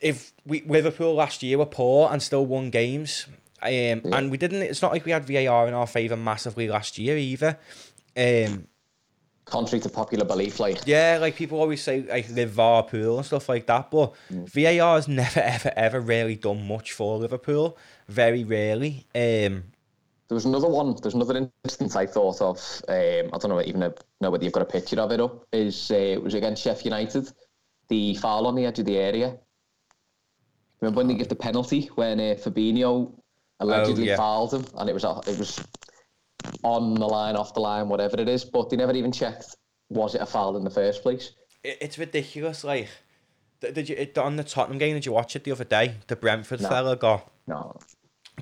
[0.00, 3.26] if we Liverpool last year were poor and still won games,
[3.62, 4.62] um, and we didn't.
[4.62, 7.58] It's not like we had VAR in our favour massively last year either.
[8.16, 8.66] Um,
[9.50, 13.66] contrary to popular belief, like yeah, like people always say, like Liverpool and stuff like
[13.66, 17.76] that, but VAR has never, ever, ever really done much for Liverpool.
[18.08, 19.06] Very rarely.
[19.14, 19.64] Um,
[20.28, 20.96] There was another one.
[21.02, 22.58] There's another instance I thought of.
[22.88, 23.80] Um, I don't know even
[24.20, 25.46] know whether you've got a picture of it up.
[25.52, 27.30] Is uh, it was against Sheffield United,
[27.88, 29.36] the foul on the edge of the area.
[30.80, 33.12] Remember when they give the penalty when uh, Fabinho
[33.60, 34.16] allegedly yeah.
[34.16, 35.60] fouled him, and it was a- it was
[36.62, 38.44] on the line, off the line, whatever it is.
[38.44, 39.56] But they never even checked
[39.88, 41.32] was it a foul in the first place.
[41.64, 42.62] it's ridiculous.
[42.64, 42.88] Like,
[43.60, 44.94] did, you it, on the Tottenham game?
[44.94, 45.96] Did you watch it the other day?
[46.06, 46.68] The Brentford No.
[46.68, 47.76] fella got No,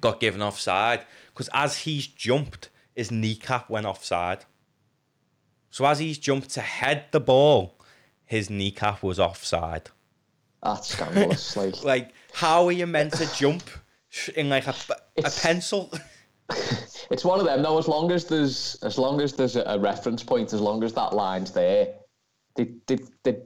[0.00, 4.44] got given offside because as he's jumped, his kneecap went offside.
[5.70, 7.78] So as he's jumped to head the ball,
[8.24, 9.90] his kneecap was offside.
[10.62, 11.56] That's scandalous.
[11.56, 13.62] like, Like, how are you meant to jump
[14.36, 14.74] in like a,
[15.24, 15.90] a pencil?
[17.10, 17.62] it's one of them.
[17.62, 17.78] though.
[17.78, 21.14] as long as there's as long as there's a, reference point, as long as that
[21.14, 21.94] line's there,
[22.56, 23.38] they, they they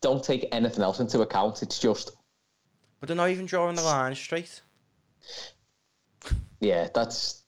[0.00, 1.62] don't take anything else into account.
[1.62, 2.12] It's just
[3.00, 4.62] But they're not even drawing the line straight.
[6.60, 7.42] yeah, that's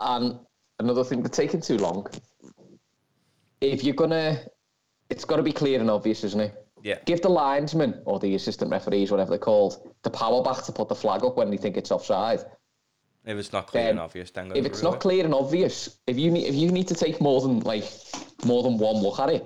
[0.00, 0.38] and
[0.78, 1.22] another thing.
[1.22, 2.06] They're taking too long.
[3.60, 4.38] If you're gonna,
[5.08, 6.66] it's got to be clear and obvious, isn't it?
[6.82, 6.98] Yeah.
[7.04, 10.88] Give the linesman or the assistant referees, whatever they're called, the power back to put
[10.88, 12.40] the flag up when they think it's offside.
[13.26, 15.00] If it's not clear Then, and obvious, then go if it's not it.
[15.00, 17.84] clear and obvious, if you need if you need to take more than like
[18.44, 19.44] more than one look at it,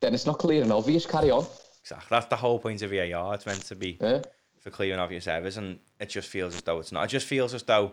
[0.00, 1.06] then it's not clear and obvious.
[1.06, 1.46] Carry on.
[1.82, 2.06] Exactly.
[2.10, 3.34] That's the whole point of VAR.
[3.34, 4.22] It's meant to be Yeah.
[4.60, 7.04] for clear and obvious errors, and it just feels as though it's not.
[7.04, 7.92] It just feels as though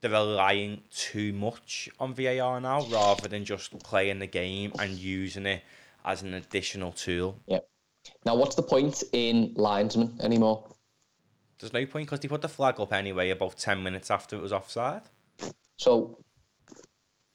[0.00, 5.44] they're relying too much on VAR now, rather than just playing the game and using
[5.44, 5.62] it
[6.04, 7.36] as an additional tool.
[7.46, 7.58] Yeah.
[8.24, 10.64] Now, what's the point in linesman anymore?
[11.58, 14.42] There's no point because they put the flag up anyway about ten minutes after it
[14.42, 15.02] was offside.
[15.76, 16.18] So,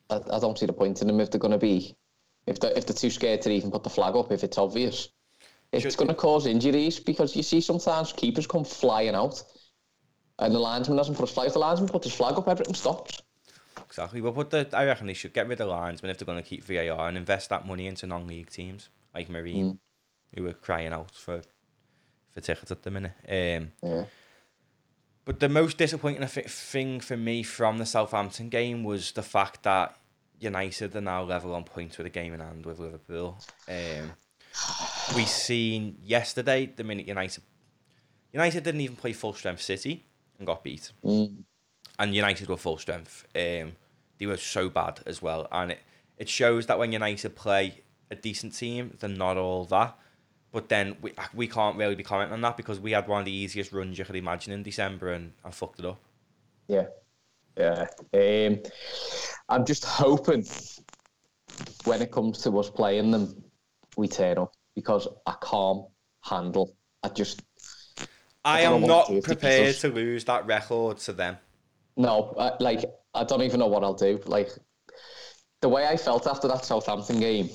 [0.09, 1.95] I, I don't see the point in them if they're going to be,
[2.47, 5.09] if they're, if they're too scared to even put the flag up if it's obvious.
[5.71, 9.43] It's Should- going to cause injuries because you see sometimes keepers come flying out
[10.39, 11.47] and the linesman doesn't put his flag.
[11.47, 13.21] If the linesman puts his flag up, everything stops.
[13.85, 14.21] Exactly.
[14.21, 16.47] Well, but the, I reckon they should get rid of linesmen if they're going to
[16.47, 19.77] keep VAR and invest that money into non-league teams like Marine, mm.
[20.35, 21.41] who are crying out for
[22.33, 23.13] for tickets at the minute.
[23.27, 24.05] Um, Yeah.
[25.25, 29.63] But the most disappointing thi- thing for me from the Southampton game was the fact
[29.63, 29.97] that
[30.39, 33.39] United are now level on points with a game in hand with Liverpool.
[33.69, 34.11] Um,
[35.15, 37.41] we seen yesterday the minute United
[38.33, 40.03] United didn't even play full strength City
[40.37, 41.43] and got beat, Mm.
[41.99, 43.25] and United were full strength.
[43.33, 43.77] Um,
[44.17, 45.79] they were so bad as well, and it
[46.17, 49.97] it shows that when United play a decent team, they're not all that.
[50.53, 53.25] But then we we can't really be commenting on that because we had one of
[53.25, 55.99] the easiest runs you could imagine in December and I fucked it up.
[56.67, 56.85] Yeah.
[57.57, 57.87] Yeah.
[58.13, 58.59] Um,
[59.49, 60.45] I'm just hoping
[61.85, 63.43] when it comes to us playing them,
[63.97, 65.85] we turn up because I can't
[66.21, 66.75] handle.
[67.01, 67.41] I just
[68.45, 71.37] I don't am not to do if they prepared to lose that record to them.
[71.97, 72.85] no, I, like
[73.15, 74.21] I don't even know what I'll do.
[74.25, 74.49] Like
[75.61, 77.49] the way I felt after that Southampton game,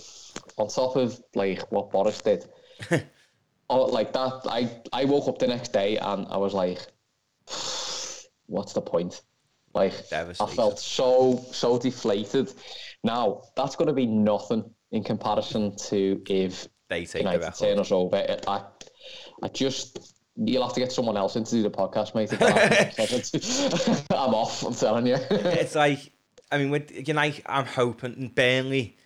[0.56, 2.44] on top of like what Boris did,
[3.70, 4.40] oh, like that.
[4.46, 6.78] I I woke up the next day and I was like,
[8.46, 9.22] what's the point?
[9.74, 12.52] Like I felt so so deflated.
[13.04, 17.54] Now that's going to be nothing in comparison to if They take the record.
[17.54, 18.16] turn us over.
[18.46, 18.62] I,
[19.42, 22.32] I just you'll have to get someone else in to do the podcast, mate.
[22.32, 23.30] if that happens.
[24.10, 24.64] I'm off.
[24.64, 25.16] I'm telling you.
[25.30, 26.12] it's like
[26.50, 28.96] I mean with United I'm hoping Burnley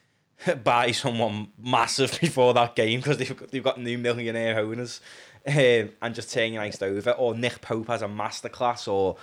[0.65, 5.01] buy someone massive before that game because they've, got- they've got new millionaire owners
[5.47, 9.17] um, and just turn United over or Nick Pope has a masterclass or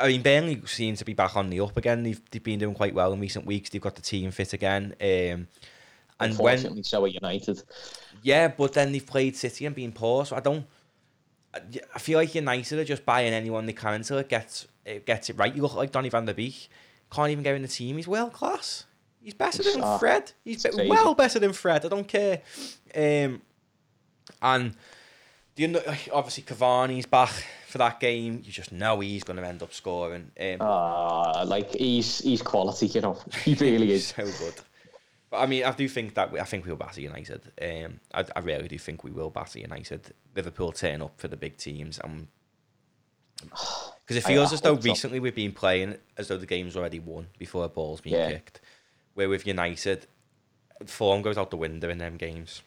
[0.00, 2.74] I mean Burnley seem to be back on the up again they've, they've been doing
[2.74, 5.48] quite well in recent weeks they've got the team fit again um,
[6.20, 7.62] and when so are United.
[8.22, 10.66] Yeah, but then they've played City and been poor, so I don't.
[11.54, 11.60] I-
[11.94, 15.30] I feel like United are just buying anyone they can until it gets it gets
[15.30, 15.54] it right.
[15.54, 16.68] You look like Donny van der Beek,
[17.12, 17.96] can't even get in the team.
[17.96, 18.84] He's world class.
[19.28, 20.32] He's better than Fred.
[20.42, 21.84] He's be- well better than Fred.
[21.84, 22.40] I don't care.
[22.94, 23.42] Um,
[24.40, 24.74] and
[25.54, 25.76] the
[26.14, 27.32] obviously Cavani's back
[27.66, 28.40] for that game.
[28.42, 30.30] You just know he's going to end up scoring.
[30.40, 33.18] Um, Uh, like he's he's quality, you know.
[33.44, 34.06] He really is.
[34.08, 34.54] so good.
[35.30, 37.42] But I mean, I do think that we, I think we'll batter United.
[37.60, 40.14] Um, I, I really do think we will batter United.
[40.34, 42.28] Liverpool turn up for the big teams, and
[43.42, 44.88] because it feels I as though hope so.
[44.88, 48.30] recently we've been playing as though the game's already won before a ball's been Yeah.
[48.30, 48.60] kicked.
[49.18, 50.06] Where with United,
[50.86, 52.62] form goes out the window in them games.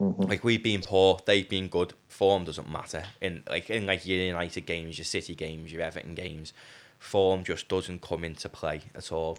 [0.00, 0.22] Mm-hmm.
[0.22, 1.94] Like we've been poor, they've been good.
[2.06, 6.14] Form doesn't matter in like in like your United games, your City games, your Everton
[6.14, 6.52] games.
[7.00, 9.36] Form just doesn't come into play at all.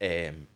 [0.00, 0.46] Um,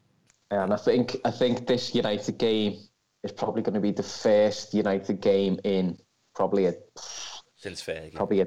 [0.51, 2.79] And I think I think this United game
[3.23, 5.99] is probably going to be the first United game in
[6.35, 6.75] probably a
[7.57, 8.15] since Fergie.
[8.15, 8.47] probably a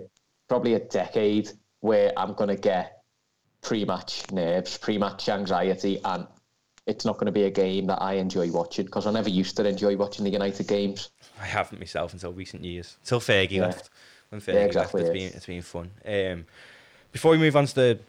[0.49, 3.03] probably a decade where I'm going to get
[3.61, 6.25] pre-match nerves, pre-match anxiety, and
[6.91, 9.55] it's not going to be a game that I enjoy watching because I never used
[9.57, 11.09] to enjoy watching the United games.
[11.41, 12.97] I haven't myself until recent years.
[13.01, 13.67] Until Fergie Yeah.
[13.67, 13.89] left.
[14.29, 15.29] When Fergie exactly, left, it's yeah.
[15.29, 15.91] been it's been fun.
[16.05, 16.45] Um,
[17.11, 17.99] before we move on to the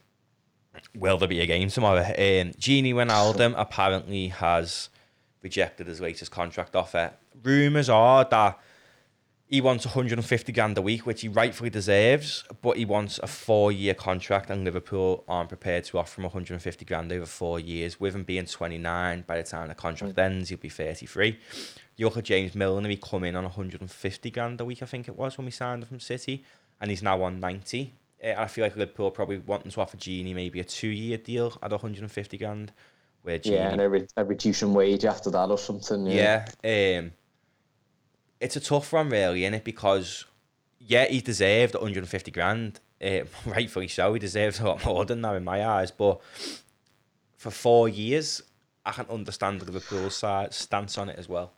[0.94, 2.00] will there be a game tomorrow?
[2.00, 4.88] Um, Gini Wijnaldum apparently has
[5.42, 7.12] rejected his latest contract offer.
[7.42, 8.58] Rumours are that
[9.52, 13.92] he wants 150 grand a week, which he rightfully deserves, but he wants a four-year
[13.92, 18.00] contract, and Liverpool aren't prepared to offer him 150 grand over four years.
[18.00, 21.38] With him being 29, by the time the contract ends, he'll be 33.
[21.96, 25.06] You look at James Milner, he come in on 150 grand a week, I think
[25.06, 26.46] it was, when we signed him from City,
[26.80, 27.92] and he's now on 90.
[28.24, 31.72] Uh, I feel like Liverpool probably wanting to offer Gini maybe a two-year deal at
[31.72, 32.72] 150 grand.
[33.20, 36.06] Where Gini, Yeah, and a, re- a reducing wage after that or something.
[36.06, 36.46] Yeah.
[36.64, 37.12] yeah, um,
[38.42, 40.24] it's a tough one really, in it because
[40.78, 44.12] yeah, he deserved 150 grand, uh, rightfully so.
[44.12, 46.20] He deserves a lot more than that in my eyes, but
[47.36, 48.42] for four years,
[48.84, 51.52] I can understand Liverpool's side stance on it as well.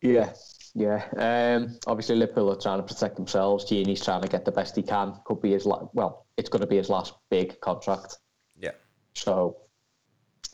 [0.00, 0.32] Yeah,
[0.74, 1.04] yeah.
[1.16, 3.64] Um, obviously, Liverpool are trying to protect themselves.
[3.64, 5.14] Gini's trying to get the best he can.
[5.24, 8.18] Could be his la- well, it's going to be his last big contract.
[8.56, 8.70] Yeah,
[9.14, 9.56] So,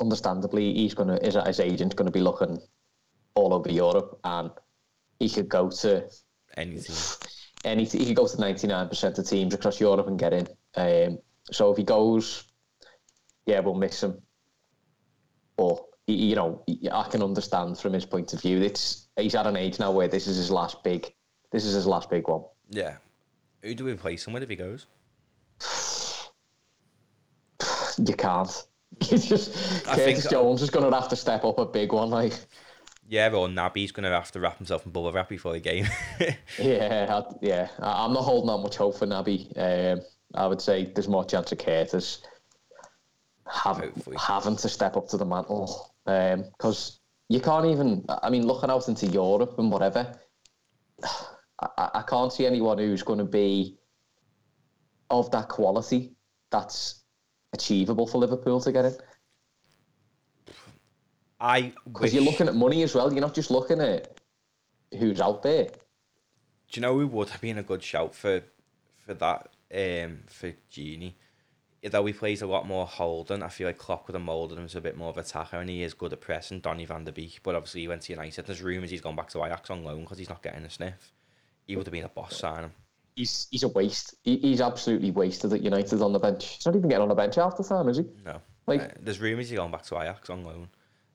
[0.01, 2.59] understandably, he's going to his, his agent's going to be looking
[3.35, 4.51] all over Europe, and
[5.29, 6.05] he could go to
[6.57, 6.97] anything.
[7.65, 7.85] any.
[7.85, 10.47] He could go to ninety nine percent of teams across Europe and get in.
[10.77, 11.19] Um,
[11.51, 12.45] so if he goes,
[13.47, 14.21] yeah, we'll miss him.
[15.57, 18.61] But you know, I can understand from his point of view.
[18.61, 21.13] It's he's at an age now where this is his last big.
[21.53, 22.43] This is his last big one.
[22.71, 22.97] Yeah.
[23.63, 24.87] Who do we replace him with if he goes?
[27.99, 28.51] You can't.
[29.11, 29.51] You just
[29.89, 32.11] I Curtis think- Jones is going to have to step up a big one.
[32.11, 32.33] Like,
[33.15, 35.87] Yeah, or Naby's going to have to wrap himself in bubble wrap before the game.
[36.59, 37.69] yeah, I, yeah.
[37.79, 39.57] I, I'm not holding out much hope for Naby.
[39.57, 40.01] Um,
[40.35, 42.23] I would say there's more chance of Curtis
[43.49, 46.99] have, having to step up to the mantle because
[47.29, 48.05] you can't even.
[48.09, 50.13] I mean, looking out into Europe and whatever,
[51.05, 53.79] I, I- I can't see anyone who's going to be
[55.09, 56.17] of that quality
[56.51, 57.05] that's
[57.53, 58.97] achievable for Liverpool to get in.
[61.41, 63.13] I Because you're looking at money as well.
[63.13, 64.19] You're not just looking at
[64.99, 65.65] who's out there.
[65.67, 68.43] Do you know who would have been a good shout for
[69.05, 71.15] for that um, for Gini?
[71.83, 74.65] Though he plays a lot more holding, I feel like Klopp would have moulded him
[74.65, 76.61] as a bit more of a attacker, and he is good at pressing.
[76.61, 78.47] Donny van de Beek, but obviously he went to United.
[78.47, 81.13] There's rumours he's gone back to Ajax on loan because he's not getting a sniff.
[81.67, 82.73] He would have been a boss signing.
[83.17, 84.15] He's he's a waste.
[84.25, 86.47] He, he's absolutely wasted at United on the bench.
[86.57, 88.05] He's not even getting on the bench half the time, is he?
[88.25, 90.69] No, Like- Uh, there's rumours he's gone back to Ajax on loan.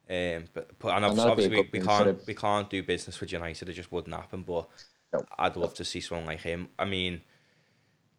[0.09, 2.15] Um, but, but and And obviously, that'd be a obviously we, we move for him.
[2.15, 3.69] can't we can't do business with United.
[3.69, 4.43] It just wouldn't happen.
[4.43, 4.67] But
[5.13, 5.23] No.
[5.37, 6.69] I'd love to see someone like him.
[6.79, 7.21] I mean,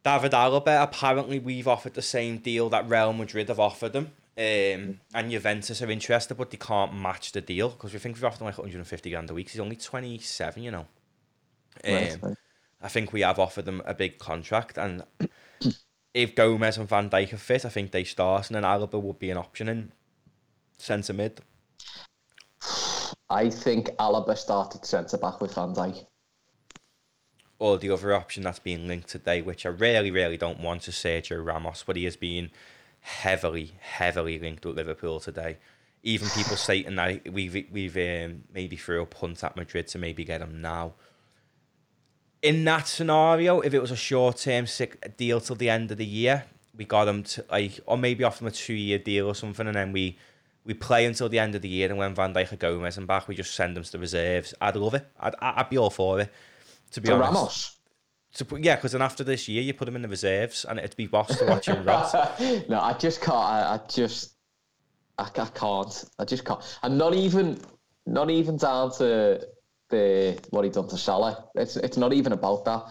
[0.05, 0.83] David Alaba.
[0.83, 4.13] Apparently, we've offered the same deal that Real Madrid have offered him.
[4.39, 8.25] Um, and Juventus are interested, but they can't match the deal because we think we've
[8.25, 9.51] offered him like 150 grand a week.
[9.51, 10.87] He's only 27, you know.
[11.85, 12.37] Right, Um, right.
[12.81, 15.03] I think we have offered them a big contract, and
[16.15, 19.19] if Gomez and Van Dijk are fit, I think they start, and then Alaba would
[19.19, 19.93] be an option in
[20.79, 21.43] centre mid.
[23.31, 26.07] I think Alaba started centre back with Van Dijk.
[27.61, 30.91] Or the other option that's being linked today, which I really, really don't want, to
[30.91, 32.51] is Sergio Ramos, but he has been
[33.01, 35.59] heavily, heavily linked with Liverpool today.
[36.03, 40.25] Even people stating that we've we've um, maybe threw a punt at Madrid to maybe
[40.25, 40.95] get him now.
[42.43, 45.99] In that scenario, if it was a short term sick deal till the end of
[45.99, 49.27] the year, we got him to like, or maybe offer him a two year deal
[49.27, 50.17] or something, and then we
[50.71, 53.05] we play until the end of the year, and when Van Dijk or Gomez and
[53.05, 54.55] back, we just send them to the reserves.
[54.61, 55.05] I'd love it.
[55.19, 56.33] I'd I'd be all for it.
[56.93, 57.77] To be For honest, Ramos.
[58.35, 60.79] to put, yeah, because then after this year, you put him in the reserves, and
[60.79, 62.15] it'd be boss to watch him rot.
[62.69, 63.37] no, I just can't.
[63.37, 64.35] I, I just,
[65.19, 66.05] I, I can't.
[66.21, 66.61] I just can't.
[66.85, 67.59] And not even,
[68.07, 69.45] not even down to
[69.89, 71.47] the what he done to Salah.
[71.57, 72.85] It's it's not even about that.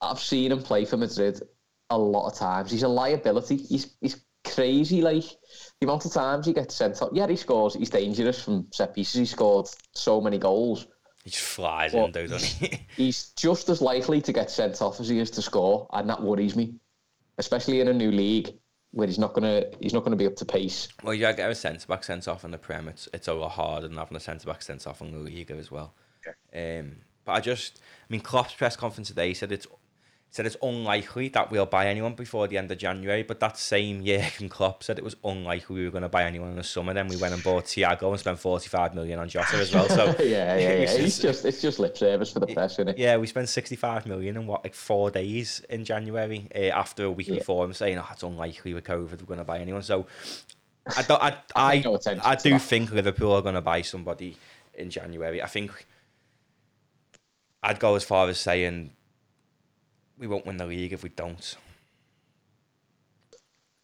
[0.00, 1.40] I've seen him play for Madrid
[1.90, 2.70] a lot of times.
[2.70, 3.56] He's a liability.
[3.56, 5.02] He's he's crazy.
[5.02, 5.24] Like
[5.82, 7.10] the amount of times he gets sent off.
[7.12, 7.74] Yeah, he scores.
[7.74, 9.14] He's dangerous from set pieces.
[9.18, 10.86] He scored so many goals.
[11.24, 12.86] He just flies Well- in, though, doesn't he?
[12.96, 16.22] He's just as likely to get sent off as he is to score, and that
[16.22, 16.74] worries me,
[17.38, 18.54] especially in a new league
[18.92, 20.86] where he's not gonna he's not gonna be up to pace.
[21.02, 22.86] well, yeah, get a centre back sent off in the Prem.
[22.88, 25.54] It's, it's a lot harder than having a centre back sent off in the Liga
[25.54, 25.94] as well.
[26.54, 29.66] Um, but I just, I mean, Klopp's press conference today he said it's
[30.34, 33.22] said it's unlikely that we'll buy anyone before the end of January.
[33.22, 36.48] But that same year, Klopp said it was unlikely we were going to buy anyone
[36.48, 36.94] in the summer.
[36.94, 39.86] Then we went and bought Thiago and spent forty five million on Jota as well.
[39.90, 40.68] So yeah, yeah, yeah.
[40.68, 42.98] it's It's just- it's just lip service for the press, isn't it?
[42.98, 47.10] Yeah, we spent 65 million in what, like four days in January uh, after a
[47.10, 47.34] week Yeah.
[47.36, 49.82] before him saying, oh, it's unlikely with COVID we're going to buy anyone.
[49.82, 50.06] So
[50.96, 52.62] I, don't, I, I, no I do that.
[52.62, 54.36] think Liverpool are going to buy somebody
[54.74, 55.42] in January.
[55.42, 55.86] I think
[57.62, 58.92] I'd go as far as saying
[60.22, 61.56] we won't win the league if we don't.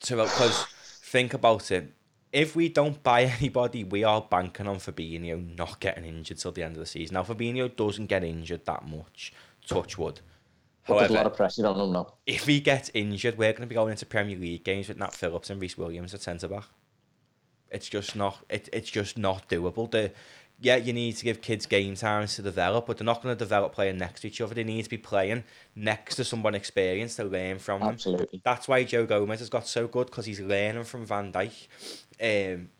[0.00, 0.64] So, because
[1.02, 1.92] think about it.
[2.32, 6.62] If we don't buy anybody, we are banking on Fabinho not getting injured till the
[6.62, 7.14] end of the season.
[7.14, 9.32] Now, Fabinho doesn't get injured that much,
[9.66, 10.20] touch wood.
[10.86, 12.14] There's a lot of pressure on him now.
[12.24, 15.12] if he gets injured, we're going to be going into Premier League games with Nat
[15.12, 16.64] Phillips and Rhys Williams at centre back.
[17.70, 18.38] It's just not.
[18.48, 19.90] It, it's just not doable.
[19.90, 20.12] The
[20.60, 23.38] yeah, you need to give kids game times to develop, but they're not going to
[23.38, 24.54] develop playing next to each other.
[24.54, 25.44] They need to be playing
[25.76, 27.90] next to someone experienced to learn from them.
[27.90, 28.40] Absolutely.
[28.44, 31.68] That's why Joe Gomez has got so good because he's learning from Van Dijk.
[32.20, 32.70] Um,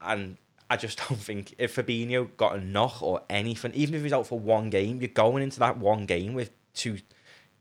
[0.00, 0.38] and
[0.70, 4.26] I just don't think if Fabinho got a knock or anything, even if he's out
[4.26, 6.98] for one game, you're going into that one game with two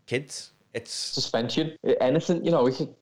[0.06, 0.52] kids.
[0.74, 2.94] It's Suspension, anything, you know, could,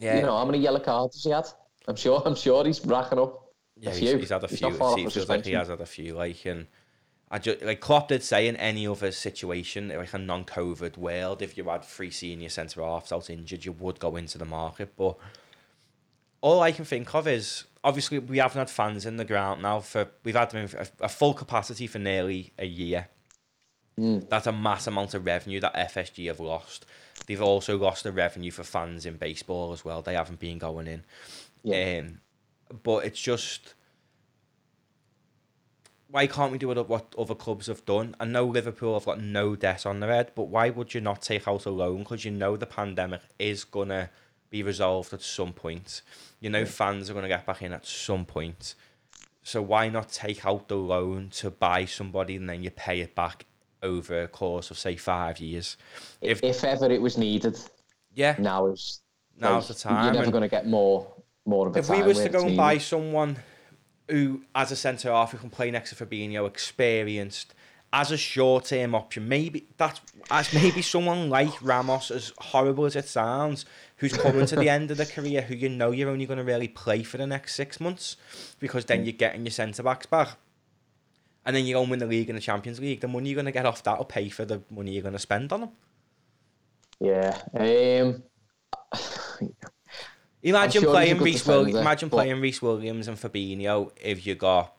[0.00, 1.46] yeah, you know, how many yellow cards has he had?
[1.86, 3.47] I'm sure, I'm sure he's racking up
[3.80, 3.92] yeah.
[3.92, 4.68] He's, he's had a He's few.
[4.70, 6.14] not far off It feels like he has had a few.
[6.14, 6.66] Like and
[7.30, 11.56] I just like Klopp did say in any other situation, like a non-COVID world, if
[11.58, 14.96] you had three senior centre halves out injured, you would go into the market.
[14.96, 15.16] But
[16.40, 19.80] all I can think of is obviously we haven't had fans in the ground now
[19.80, 23.08] for we've had them in a, a full capacity for nearly a year.
[23.98, 24.28] Mm.
[24.28, 26.86] That's a mass amount of revenue that FSG have lost.
[27.26, 30.02] They've also lost the revenue for fans in baseball as well.
[30.02, 31.02] They haven't been going in.
[31.64, 31.98] Yeah.
[31.98, 32.20] Um,
[32.82, 33.74] but it's just
[36.10, 38.16] why can't we do what, what other clubs have done?
[38.18, 41.20] I know Liverpool have got no debt on their head, but why would you not
[41.20, 41.98] take out a loan?
[41.98, 44.10] Because you know the pandemic is gonna
[44.48, 46.00] be resolved at some point.
[46.40, 48.74] You know fans are gonna get back in at some point.
[49.42, 53.14] So why not take out the loan to buy somebody and then you pay it
[53.14, 53.44] back
[53.82, 55.76] over a course of say five years?
[56.20, 57.58] If If ever it was needed,
[58.14, 59.00] yeah, now is
[59.38, 60.04] now's the time.
[60.04, 61.06] You're never and- going to get more
[61.48, 63.38] more of a if we was to go and buy someone
[64.08, 67.54] who, as a centre half, who can play next to Fabinho, experienced,
[67.92, 72.96] as a short term option, maybe that's as maybe someone like Ramos, as horrible as
[72.96, 73.64] it sounds,
[73.96, 76.44] who's coming to the end of the career, who you know you're only going to
[76.44, 78.16] really play for the next six months,
[78.60, 80.36] because then you're getting your centre backs back.
[81.46, 83.00] And then you go and win the league and the Champions League.
[83.00, 85.14] The money you're going to get off that will pay for the money you're going
[85.14, 85.70] to spend on them.
[87.00, 87.40] Yeah.
[87.54, 88.22] Um,
[90.42, 91.80] Imagine sure playing Rhys Williams.
[91.80, 94.74] Imagine but- playing Rhys Williams and Fabinho if you got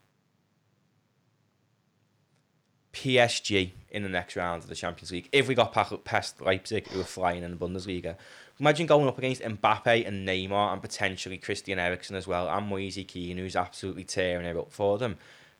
[2.93, 5.29] PSG in the next round of the Champions League.
[5.31, 8.15] If we got past Leipzig, who were flying in the Bundesliga,
[8.59, 13.03] imagine going up against Mbappe and Neymar and potentially Christian Eriksen as well, and Moise
[13.07, 15.17] Kean, who's absolutely tearing it up for them,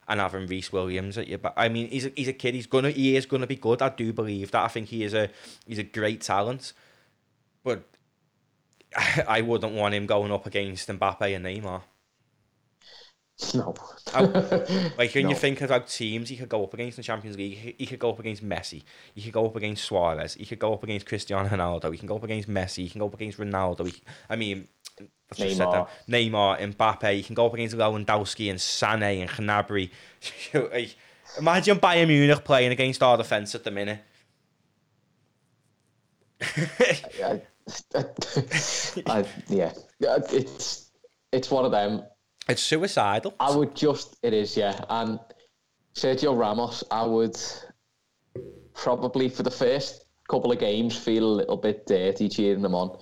[0.08, 1.54] and having Rhys Williams at your back.
[1.56, 2.56] I mean, he's a, he's a kid.
[2.56, 3.82] He's gonna he is gonna be good.
[3.82, 4.64] I do believe that.
[4.64, 5.30] I think he is a
[5.68, 6.74] he's a great talent,
[7.64, 7.84] but
[9.28, 11.82] I wouldn't want him going up against Mbappe and Neymar.
[13.54, 13.74] no.
[14.98, 15.30] Like when No.
[15.30, 17.58] you think about teams, he could go up against in the Champions League.
[17.58, 18.84] He, he could go up against Messi.
[19.14, 20.34] He could go up against Suarez.
[20.34, 21.92] He could go up against Cristiano Ronaldo.
[21.92, 22.84] He can go up against Messi.
[22.84, 23.88] He can go up against Ronaldo.
[23.88, 24.68] He, I mean,
[25.32, 25.58] said.
[26.10, 27.14] Neymar, Mbappe.
[27.14, 29.92] He can go up against Lewandowski and Sané and Gnabry.
[30.54, 30.96] Like,
[31.38, 34.00] Imagine Bayern Munich playing against our defence at the minute.
[36.42, 37.42] I, I,
[39.48, 40.92] yeah, Yeah, it's
[41.32, 42.04] it's one of them.
[42.48, 43.34] It's suicidal.
[43.40, 45.20] I would just it is yeah, and
[45.96, 47.38] Sergio Ramos, I would
[48.74, 52.98] probably for the first couple of games feel a little bit dirty cheering them on.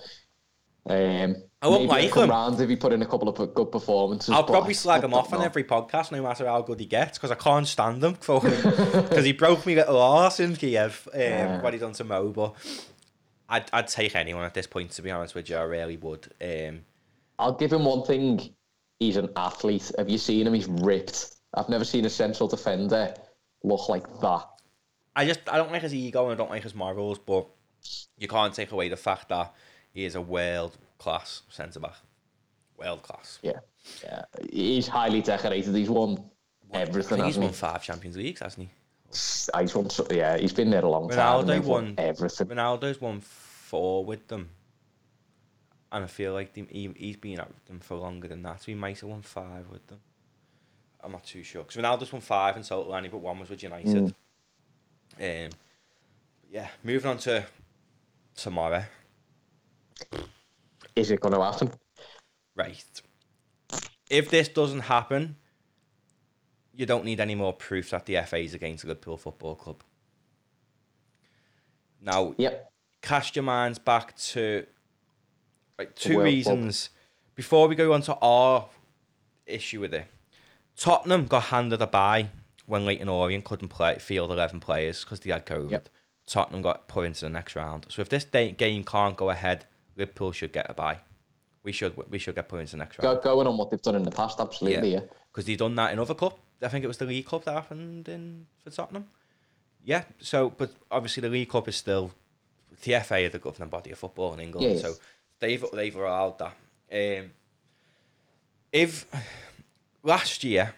[0.88, 2.30] Um, I won't maybe like him.
[2.30, 4.30] round if he put in a couple of good performances.
[4.30, 7.18] I'll probably I- slag him off on every podcast, no matter how good he gets,
[7.18, 11.08] because I can't stand him because he broke me little arse in Kiev.
[11.12, 11.60] Um, Yeah.
[11.60, 12.54] What he done to Mo, but
[13.48, 14.90] I'd I'd take anyone at this point.
[14.92, 16.28] To be honest with you, I really would.
[16.40, 16.80] Um,
[17.38, 18.54] I'll give him one thing.
[18.98, 19.92] He's an athlete.
[19.96, 20.54] Have you seen him?
[20.54, 21.36] He's ripped.
[21.54, 23.14] I've never seen a central defender
[23.62, 24.46] look like that.
[25.16, 27.46] I just I don't like his ego and I don't like his morals, but
[28.18, 29.54] you can't take away the fact that
[29.92, 31.96] he is a world class centre back,
[32.76, 33.38] world class.
[33.42, 33.60] Yeah,
[34.02, 34.22] yeah.
[34.52, 35.74] He's highly decorated.
[35.74, 36.22] He's won
[36.72, 37.18] everything.
[37.18, 37.54] think he's won he?
[37.54, 38.74] five Champions Leagues, hasn't he?
[39.10, 39.88] He's won.
[40.10, 41.18] Yeah, he's been there a long time.
[41.18, 42.46] Ronaldo they've won everything.
[42.48, 44.50] Ronaldo's won four with them,
[45.90, 48.60] and I feel like he, he's been at them for longer than that.
[48.60, 50.00] So he might have won five with them.
[51.02, 53.48] I'm not too sure because Ronaldo's won five in total, and he but one was
[53.48, 54.14] with United.
[55.20, 55.50] Um,
[56.50, 57.46] yeah, moving on to
[58.36, 58.84] tomorrow.
[60.94, 61.70] Is it going to happen?
[62.54, 62.84] Right.
[64.10, 65.36] If this doesn't happen,
[66.78, 69.82] you don't need any more proof that the FA is against the Liverpool Football Club.
[72.00, 72.70] Now, Yep.
[73.02, 74.64] cast your minds back to
[75.76, 76.90] like two reasons
[77.34, 78.68] before we go on to our
[79.44, 80.06] issue with it.
[80.76, 82.28] Tottenham got handed a bye
[82.66, 85.72] when Leyton Orient couldn't play field eleven players because they had COVID.
[85.72, 85.88] Yep.
[86.26, 87.86] Tottenham got put into the next round.
[87.88, 89.64] So if this day, game can't go ahead,
[89.96, 90.98] Liverpool should get a bye.
[91.64, 93.82] We should we should get put into the next round Go, going on what they've
[93.82, 94.92] done in the past, absolutely.
[94.92, 95.00] Yeah.
[95.32, 96.38] because they've done that in other cup.
[96.62, 99.06] I think it was the League Cup that happened in for Tottenham.
[99.84, 100.04] Yeah.
[100.20, 102.10] So, but obviously the League Cup is still
[102.82, 104.66] the FA are the governing body of football in England.
[104.72, 104.82] Yes.
[104.82, 104.94] So
[105.40, 106.54] they've they've allowed that.
[106.92, 107.30] Um,
[108.72, 109.06] if
[110.02, 110.74] last year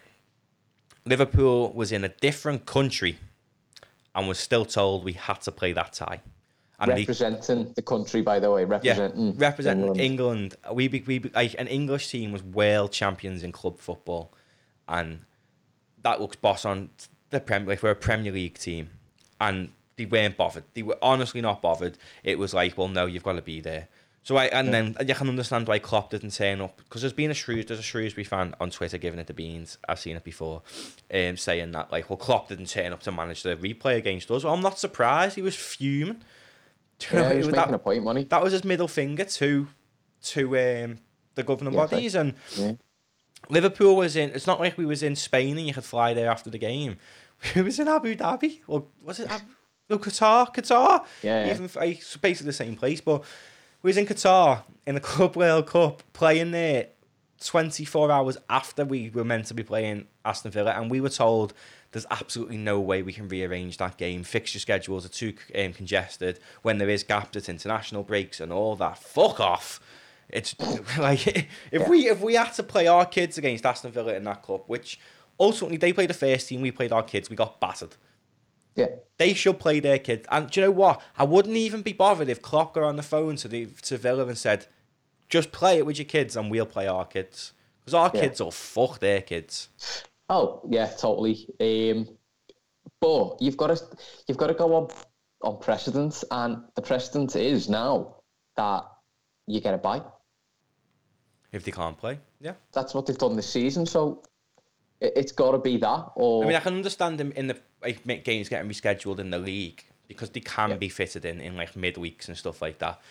[1.05, 3.17] Liverpool was in a different country
[4.13, 6.21] and was still told we had to play that tie.
[6.79, 8.61] And they- Representing the country, by the way.
[8.63, 9.37] yeah, Representing.
[9.37, 9.99] representing England.
[10.01, 10.55] England.
[10.73, 14.33] We, we like an English team was world champions in club football,
[14.87, 15.21] and
[16.03, 16.89] that looks boss on
[17.29, 17.69] the Premier.
[17.69, 18.89] Like we're a Premier League team,
[19.39, 20.63] and they weren't bothered.
[20.73, 21.97] They were honestly not bothered.
[22.23, 23.87] It was like, well, no, you've got to be there.
[24.23, 27.31] So I and then you can understand why Klopp didn't turn up because there's been
[27.31, 29.79] a Shrews, there's a Shrewsbury fan on Twitter giving it the beans.
[29.89, 30.61] I've seen it before,
[31.11, 34.43] um, saying that like, well, Klopp didn't turn up to manage the replay against us.
[34.43, 35.35] Well, I'm not surprised.
[35.37, 36.21] He was fuming.
[36.99, 38.23] Do you know, Yeah, he was making that- a point, money.
[38.25, 39.67] that was his middle finger to
[40.25, 40.99] to um,
[41.33, 42.73] the governing Yeah, bodies and Yeah.
[43.49, 46.29] Liverpool was in it's not like we was in Spain and you could fly there
[46.29, 46.97] after the game
[47.55, 49.43] we was in Abu Dhabi or was it Abu,
[49.89, 51.53] no Qatar Qatar Yeah, yeah.
[51.53, 53.23] even like, it's basically the same place but
[53.81, 56.87] we was in Qatar in the Club World Cup playing there
[57.43, 61.53] 24 hours after we were meant to be playing Aston Villa and we were told
[61.91, 64.23] there's absolutely no way we can rearrange that game.
[64.23, 66.39] Fixture schedules are too um, congested.
[66.61, 68.97] When there is gaps, it's international breaks and all that.
[68.97, 69.81] Fuck off.
[70.31, 70.55] It's
[70.97, 71.89] like if Yeah.
[71.89, 74.99] we if we had to play our kids against Aston Villa in that club, which
[75.39, 77.95] ultimately they played the first team, we played our kids, we got battered.
[78.75, 78.87] Yeah.
[79.17, 80.25] They should play their kids.
[80.31, 81.01] And do you know what?
[81.17, 84.25] I wouldn't even be bothered if Klopp got on the phone to the to Villa
[84.25, 84.67] and said,
[85.29, 88.21] "Just play it with your kids, and we'll play our kids." Because our Yeah.
[88.21, 89.67] kids will fuck their kids.
[90.29, 91.47] Oh yeah, totally.
[91.59, 92.07] Um,
[93.01, 93.83] but you've got to
[94.27, 94.87] you've got to go on
[95.41, 98.15] on precedent, and the precedent is now
[98.55, 98.85] that
[99.47, 100.01] you get a bye.
[101.51, 102.53] If they can't play, yeah.
[102.71, 103.85] That's what they've done this season.
[103.85, 104.23] So
[105.01, 106.11] it, it's got to be that.
[106.15, 109.39] Or I mean, I can understand them in the like games getting rescheduled in the
[109.39, 110.75] league because they can Yeah.
[110.77, 113.01] be fitted in in like midweeks and stuff like that.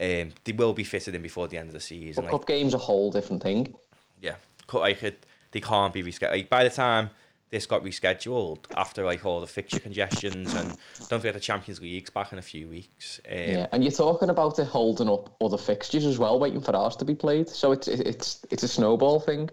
[0.00, 2.24] Um, they will be fitted in before the end of the season.
[2.24, 3.74] Like, cup games are a whole different thing.
[4.22, 4.36] yeah,
[4.72, 6.30] like it, they can't be rescheduled.
[6.30, 7.10] Like, by the time
[7.50, 10.76] this got rescheduled after like all the fixture congestions and
[11.08, 13.20] don't forget the Champions League's back in a few weeks.
[13.26, 16.76] Um, Yeah, and you're talking about it holding up other fixtures as well, waiting for
[16.76, 17.48] ours to be played.
[17.48, 19.50] So it's it's it's a snowball thing.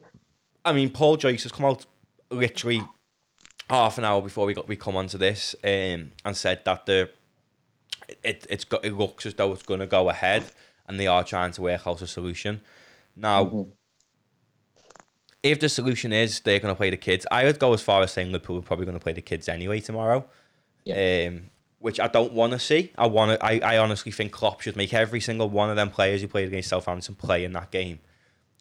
[0.64, 1.86] I mean, Paul Joyce has come out
[2.30, 2.84] literally
[3.70, 7.10] half an hour before we got we come onto this um, and said that the
[8.24, 10.44] it it's got it looks as though it's going to go ahead
[10.88, 12.62] and they are trying to work out a solution.
[13.16, 13.68] Now,
[15.46, 18.02] if the solution is they're going to play the kids, I would go as far
[18.02, 20.26] as saying Liverpool are probably going to play the kids anyway tomorrow.
[20.84, 21.28] Yeah.
[21.30, 22.92] Um, which I don't want to see.
[22.98, 23.46] I want to.
[23.46, 26.48] I, I honestly think Klopp should make every single one of them players who played
[26.48, 28.00] against Southampton play in that game,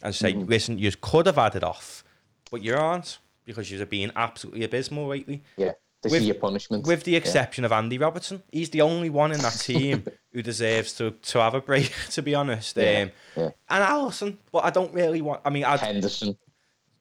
[0.02, 2.04] and say, listen, you could have had it off,
[2.50, 5.42] but you aren't because you're being absolutely abysmal lately.
[5.56, 5.72] Yeah,
[6.02, 6.86] this With- is your punishment.
[6.86, 7.18] With the Yeah.
[7.18, 11.38] exception of Andy Robertson, he's the only one in that team who deserves to, to
[11.38, 11.92] have a break.
[12.10, 13.50] To be honest, Yeah, um, yeah.
[13.70, 15.40] and Alisson, but I don't really want.
[15.46, 16.36] I mean, I'd, Henderson.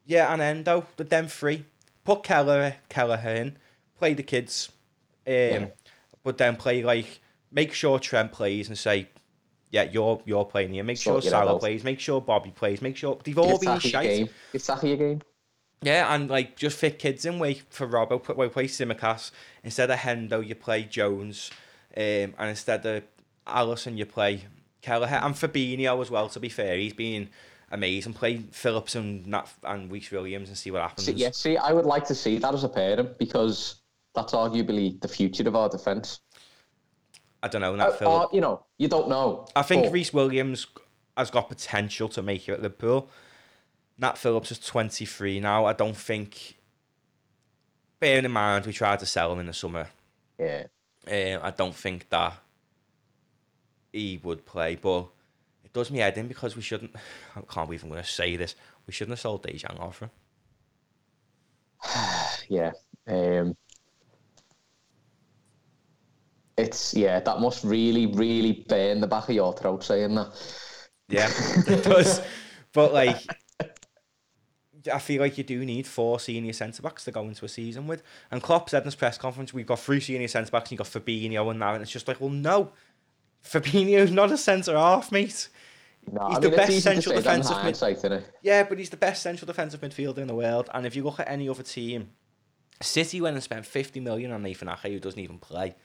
[0.06, 1.66] Yeah, and Endo, the them three.
[2.04, 3.58] Put Keller Kelleher in,
[3.98, 4.70] play the kids,
[5.26, 5.72] um,
[6.24, 9.08] but then play like make sure Trent plays and say,
[9.74, 10.84] yeah, you're you're playing here.
[10.84, 11.84] Make sure Salah plays.
[11.84, 12.82] Make sure Bobby plays.
[12.82, 14.30] Make sure they've all been shite.
[14.52, 15.22] Give Taki a game.
[15.82, 17.40] Yeah, and like just fit kids in.
[17.40, 18.22] Wait for Robbo.
[18.22, 19.32] Put wait, play Tsimikas
[19.64, 20.46] instead of Hendo.
[20.46, 21.52] You play Jones,
[21.98, 23.04] um, and instead of
[23.48, 24.44] Alisson, you play
[24.82, 26.30] Kelleher and Fabinho as well.
[26.30, 27.30] To be fair, he's been
[27.74, 28.14] amazing.
[28.14, 31.06] Play Phillips and Nat and Rhys Williams and see what happens.
[31.08, 33.76] See, yeah, see, I would like to see that as a pairing because
[34.16, 36.22] that's arguably the future of our defence.
[37.42, 37.76] I don't know.
[37.76, 38.26] Nat Uh, Phillips.
[38.26, 39.48] uh, you know, you don't know.
[39.56, 40.68] I think but Rhys Williams
[41.18, 43.10] has got potential to make it at Liverpool.
[43.98, 45.66] Nat Phillips is 23 now.
[45.66, 46.58] I don't think.
[48.00, 49.88] Bearing in mind, we tried to sell him in the summer.
[50.38, 50.64] Yeah,
[51.08, 52.34] Um, I don't think that
[53.94, 55.08] he would play, but
[55.74, 56.96] does me head in because we shouldn't.
[57.36, 58.56] I can't believe I'm going to say this.
[58.88, 60.12] We shouldn't have sold Dejan off him.
[62.50, 62.72] yeah.
[63.08, 63.56] Um,
[66.58, 70.32] it's yeah, that must really, really burn the back of your throat saying that.
[71.10, 71.30] Yeah,
[71.68, 72.22] it does.
[72.74, 73.18] But like,
[74.92, 77.88] I feel like you do need four senior centre backs to go into a season
[77.88, 78.04] with.
[78.32, 80.78] And Klopp said in his press conference, we've got three senior centre backs, and you
[80.78, 82.72] got Fabinho and now, and it's just like, well, no,
[83.44, 85.50] Fabinho's not a centre half, mate.
[86.12, 87.98] No, He's I the mean, best easy to central say that in defensive mid- hindsight,
[87.98, 88.24] innit?
[88.42, 90.70] Yeah, but he's the best central defensive midfielder in the world.
[90.74, 92.10] And if you look at any other team,
[92.82, 95.76] City went and spent 50 million on Nathan Ake, who doesn't even play.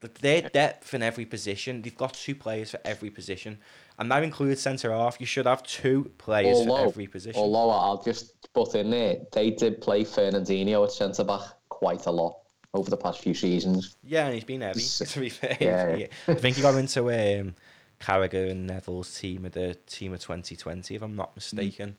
[0.00, 3.58] But their depth in every position, they've got two players for every position.
[3.98, 5.18] And that includes centre half.
[5.20, 7.40] You should have two players for every position.
[7.40, 12.10] although I'll just put in there, they did play Fernandinho at centre back quite a
[12.10, 12.40] lot
[12.74, 13.96] over the past few seasons.
[14.04, 15.56] Yeah, and he's been heavy, to be fair.
[15.60, 16.06] Yeah.
[16.28, 17.08] I think he got into
[17.40, 17.54] um,
[18.00, 21.96] Carragher and Neville's team of the team of 2020, if I'm not mistaken.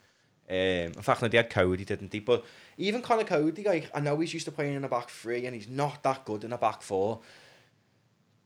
[0.50, 2.20] Um, in fact, no, they had Coady, didn't they?
[2.20, 2.46] But
[2.78, 5.54] even Conor Coady, like I know he's used to playing in a back three, and
[5.54, 7.20] he's not that good in a back four.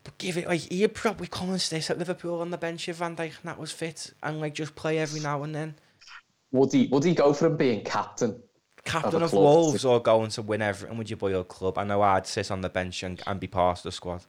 [0.03, 2.95] But give it like he'd probably come and stay at Liverpool on the bench if
[2.95, 5.75] Van Dijk and that was fit, and like just play every now and then.
[6.51, 8.41] Would he would he go for him being captain?
[8.83, 9.43] Captain of club.
[9.43, 11.77] Wolves or going to win everything with your boy or club.
[11.77, 14.25] I know I'd sit on the bench and, and be part of the squad.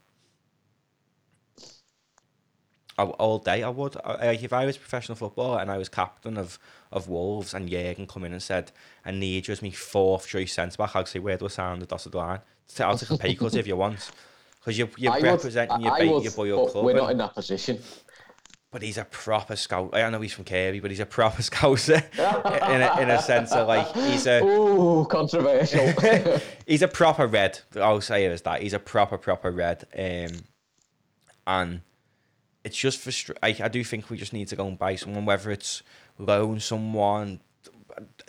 [2.98, 3.96] All day I would.
[4.04, 6.58] Like if I was professional footballer and I was captain of,
[6.92, 8.70] of Wolves and Jurgen come in and said,
[9.04, 11.82] I need you as my fourth choice centre back, I'd say, where do I sound
[11.82, 12.40] the dotted line?
[12.80, 14.10] I'll take a pay cut if you want.
[14.60, 16.84] Because you're, you're I would- representing your, I would, your boy club.
[16.84, 17.80] We're not in that position.
[18.70, 19.90] but he's a proper scout.
[19.94, 23.52] I know he's from Kirby, but he's a proper scouser in, a, in a sense
[23.52, 24.42] of like, he's a.
[24.44, 25.92] Ooh, controversial.
[26.66, 27.58] he's a proper red.
[27.76, 28.62] I'll say it as that.
[28.62, 29.84] He's a proper, proper red.
[29.98, 30.42] Um,
[31.46, 31.80] and
[32.64, 35.24] it's just frustra- I, I do think we just need to go and buy someone,
[35.26, 35.82] whether it's
[36.18, 37.40] loan someone,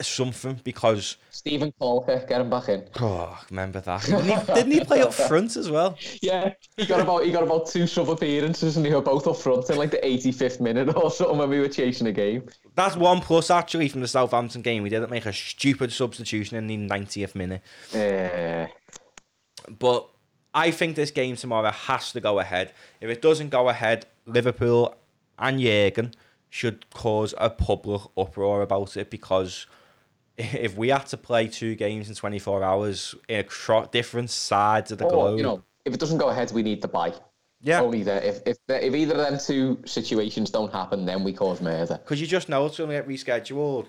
[0.02, 2.84] something, because Steven Caulker, get him back in.
[3.00, 4.02] oh, remember that?
[4.06, 5.98] Didn't he, didn't he play up front as well?
[6.22, 9.38] Yeah, he got about he got about two sub appearances and he were both up
[9.38, 12.48] front in like the 85th minute or something when we were chasing a game.
[12.76, 14.84] That's one plus actually from the Southampton game.
[14.84, 17.62] We didn't make a stupid substitution in the 90th minute.
[17.94, 18.68] Uh,
[19.80, 20.10] But
[20.54, 22.74] I think this game tomorrow has to go ahead.
[23.02, 24.96] If it doesn't go ahead, Liverpool
[25.40, 26.14] and Jurgen
[26.50, 29.66] should cause a public uproar about it because
[30.38, 35.00] if we had to play two games in 24 hours in across different sides of
[35.00, 37.14] the or, globe, you know, if it doesn't go ahead, we need to buy.
[37.62, 38.02] yeah, Only.
[38.02, 42.00] If if if either of them two situations don't happen, then we cause murder.
[42.02, 43.88] because you just know it's going to get rescheduled,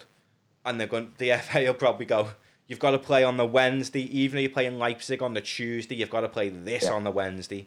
[0.65, 1.13] and they're going.
[1.19, 2.31] The FA will probably go.
[2.67, 5.97] You've got to play on the Wednesday, even if you're playing Leipzig on the Tuesday.
[5.97, 6.93] You've got to play this Yeah.
[6.93, 7.67] on the Wednesday.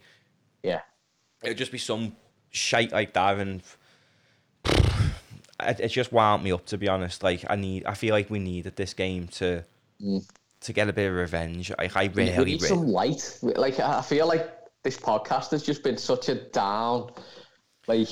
[0.64, 0.82] Yeah.
[1.44, 2.16] it would just be some
[2.50, 3.62] shite like that and
[5.60, 8.30] it, it just wound me up to be honest like i need i feel like
[8.30, 9.64] we needed this game to
[10.62, 12.16] to get a bit of revenge like i Mm.
[12.16, 13.40] We really, need really some light.
[13.42, 14.50] Like I feel like
[14.84, 17.12] this podcast has just been such a down.
[17.88, 18.08] Like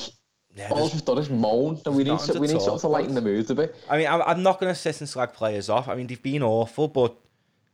[0.56, 3.14] Yeah, all we've done is moan, and we need to we need something to lighten
[3.14, 3.76] the mood a bit.
[3.90, 5.88] i mean I'm, I'm not going to sit and slag players off.
[5.88, 7.16] I mean they've been awful but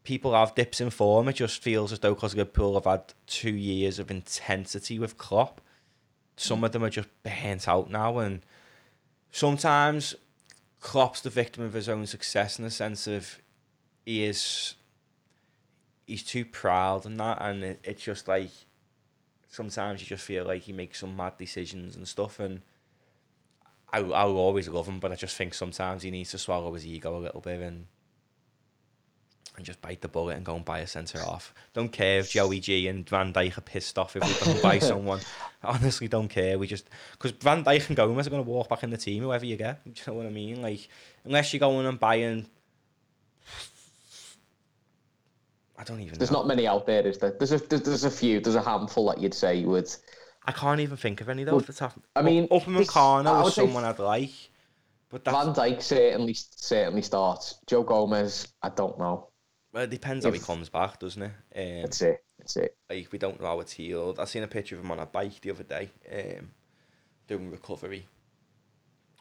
[0.04, 1.28] people have dips in form.
[1.28, 5.62] It just feels as though because liverpool have had two years of intensity with Klopp
[6.42, 8.42] some of them are just burnt out now and
[9.32, 10.16] sometimes
[10.80, 13.40] Klopp's the victim of his own success in the sense of
[14.06, 14.76] he is
[16.08, 18.50] he's too proud and that and it, it's just like
[19.50, 22.62] sometimes you just feel like he makes some mad decisions and stuff and
[23.94, 26.86] I, I'll always love him but I just think sometimes he needs to swallow his
[26.86, 27.86] ego a little bit and
[29.58, 31.54] and just bite the bullet and go and buy a centre off.
[31.74, 34.80] Don't care if Joey G and Van Dijk are pissed off if we don't buy
[34.92, 35.20] someone.
[35.64, 36.58] Honestly, don't care.
[36.58, 39.24] We just because Van Dijk and Gomez are going to walk back in the team,
[39.24, 39.84] whoever you get.
[39.84, 40.62] Do you know what I mean?
[40.62, 40.88] Like
[41.26, 42.48] unless you're going and buying.
[45.78, 46.18] I don't even.
[46.18, 46.40] There's know.
[46.40, 47.32] not many out there, is there?
[47.32, 48.40] There's a there's, there's a few.
[48.40, 49.94] There's a handful that you'd say would.
[50.46, 51.52] I can't even think of any though.
[51.52, 51.94] Well, off the top.
[52.16, 54.32] I mean, Upperman this- Carno was someone I'd like,
[55.10, 57.60] but that's, Van Dijk certainly certainly starts.
[57.68, 59.28] Joe Gomez, I don't know.
[59.72, 61.32] well, it depends how he comes back, doesn't it?
[61.56, 62.24] Um, That's it.
[62.40, 62.76] That's it.
[62.90, 64.20] like we don't know how it's healed.
[64.20, 66.50] I seen a picture of him on a bike the other day, um,
[67.28, 68.08] doing recovery,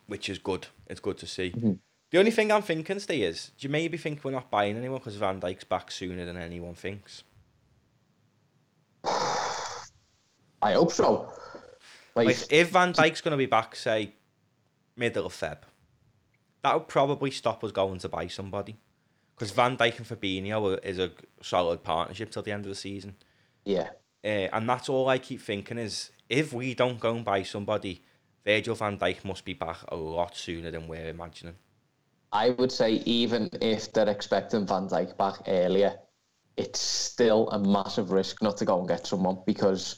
[0.06, 0.68] which is good.
[0.86, 1.50] It's good to see.
[1.50, 1.72] Mm-hmm.
[2.10, 4.98] The only thing I'm thinking, Steve, is do you maybe think we're not buying anyone
[4.98, 7.22] because Van Dijk's back sooner than anyone thinks?
[10.62, 11.32] I hope so.
[12.14, 14.14] Like, Like if Van Dijk's going to be back, say
[14.96, 15.58] middle of Feb,
[16.62, 18.76] that would probably stop us going to buy somebody.
[19.34, 23.16] Because Van Dijk and Fabinho is a solid partnership till the end of the season.
[23.64, 23.88] yeah,
[24.22, 28.02] Uh, and that's all I keep thinking is if we don't go and buy somebody,
[28.44, 31.54] Virgil van Dijk must be back a lot sooner than we're imagining.
[32.32, 35.98] I would say even if they're expecting Van Dijk back earlier,
[36.56, 39.96] it's still a massive risk not to go and get someone because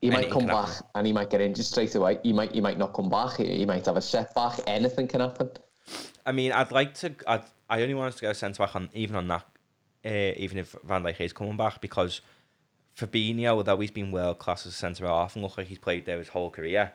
[0.00, 0.86] he might come back happen.
[0.94, 2.18] and he might get injured straight away.
[2.22, 3.36] He might he might not come back.
[3.36, 4.60] He, he might have a setback.
[4.66, 5.50] Anything can happen.
[6.24, 7.14] I mean, I'd like to.
[7.26, 9.46] I'd, I only want us to go centre back on even on that,
[10.04, 12.20] uh, even if Van Dijk is coming back because
[12.96, 16.06] Fabinho, although he's been world class as a centre half and look like he's played
[16.06, 16.92] there his whole career,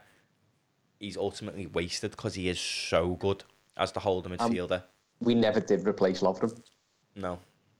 [0.99, 3.43] he's ultimately wasted because he is so good
[3.77, 4.83] as the holding Um, midfielder.
[5.19, 6.59] We never did replace Lovren.
[7.15, 7.39] No.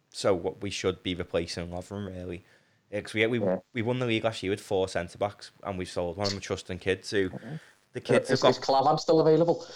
[0.09, 2.43] So what we should be replacing Lovren really.
[2.91, 3.57] Because we, we, Yeah.
[3.73, 6.33] we won the league last year with four centre backs and we sold one of
[6.33, 7.29] them trusting kids who
[7.93, 9.65] the kids Is, have is got Klavan still available?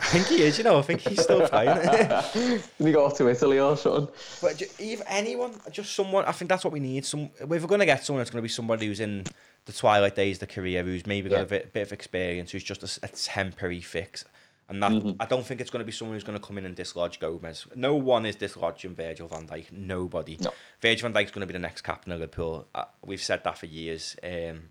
[0.00, 1.78] I think he is, you know, I think he's still playing.
[2.78, 4.08] He go off to Italy or something?
[4.42, 7.04] but if anyone, just someone I think that's what we need.
[7.04, 9.24] Some if we're gonna get someone it's gonna be somebody who's in
[9.66, 11.42] the twilight days of the career, who's maybe got Yeah.
[11.42, 14.24] a bit, bit of experience, who's just a temporary fix.
[14.68, 16.64] And that I don't think it's going to be someone who's going to come in
[16.64, 17.66] and dislodge Gomez.
[17.74, 19.70] No one is dislodging Virgil van Dijk.
[19.70, 20.38] Nobody.
[20.40, 20.52] No.
[20.80, 22.66] Virgil van Dijk's going to be the next captain of Liverpool.
[22.74, 24.16] Uh, we've said that for years.
[24.22, 24.70] Um,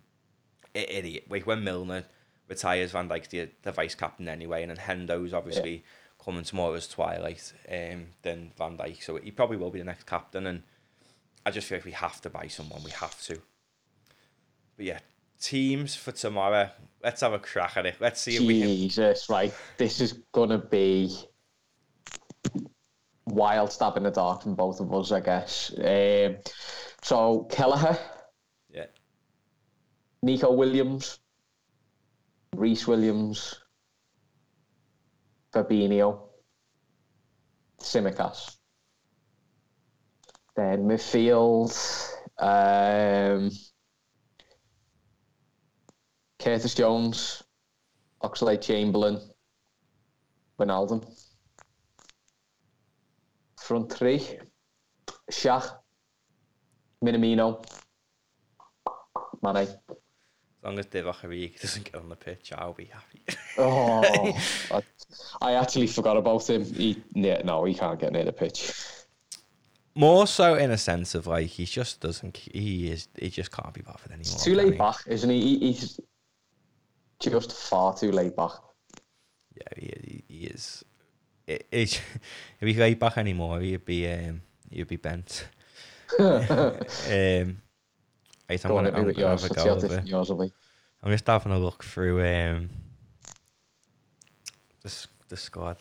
[0.73, 1.25] idiot.
[1.29, 2.05] Like when Milner
[2.47, 5.83] retires, Van Dijk's the, the vice captain anyway, and then Hendo's obviously
[6.23, 9.03] coming tomorrow as twilight um, than Van Dijk.
[9.03, 10.63] So he probably will be the next captain, and
[11.45, 12.83] I just feel like we have to buy someone.
[12.83, 13.41] We have to.
[14.75, 14.99] But yeah,
[15.43, 16.69] teams for tomorrow.
[17.03, 17.95] Let's have a crack at it.
[17.99, 18.67] Let's see if we can.
[18.69, 19.53] Jesus, right.
[19.77, 21.13] This is gonna be
[23.25, 25.73] wild stab in the dark from both of us, I guess.
[25.77, 26.37] Um,
[27.01, 27.97] so Kelleher,
[28.69, 28.85] Yeah,
[30.21, 31.19] Neco Williams,
[32.55, 33.59] Rhys Williams,
[35.53, 36.29] Fabinho,
[37.81, 38.55] Tsimikas.
[40.55, 41.73] Then midfield,
[42.37, 43.49] um,
[46.43, 47.41] Curtis Jones,
[48.21, 49.17] Oxlade Chamberlain,
[50.59, 51.01] Wijnaldum.
[53.61, 54.27] Front three,
[55.31, 55.73] Shaq,
[57.01, 57.63] Minamino,
[59.41, 59.55] Mane.
[59.55, 59.69] as
[60.61, 63.21] long as Divock Origi doesn't get on the pitch, I'll be happy.
[63.57, 64.37] Oh,
[64.71, 64.81] I,
[65.41, 66.65] I actually forgot about him.
[66.65, 68.73] He, no, he can't get near the pitch.
[69.95, 72.35] More so in a sense of like he just doesn't.
[72.35, 73.07] He is.
[73.17, 74.39] He just can't be bothered anymore.
[74.39, 75.57] Too laid back, isn't he?
[75.57, 75.71] he?
[75.71, 75.99] He's
[77.19, 78.51] just far too laid back.
[79.55, 80.83] Yeah, he, he, is.
[81.47, 82.01] If
[82.61, 85.47] he laid back anymore, he'd be um, he'd be bent.
[86.19, 86.77] um, right,
[87.09, 89.41] I'm Go gonna, I'm gonna yours.
[89.41, 90.11] have a go how of different it.
[90.11, 90.53] yours will be.
[91.03, 92.69] I'm just having a look through um,
[94.83, 95.77] the the squad.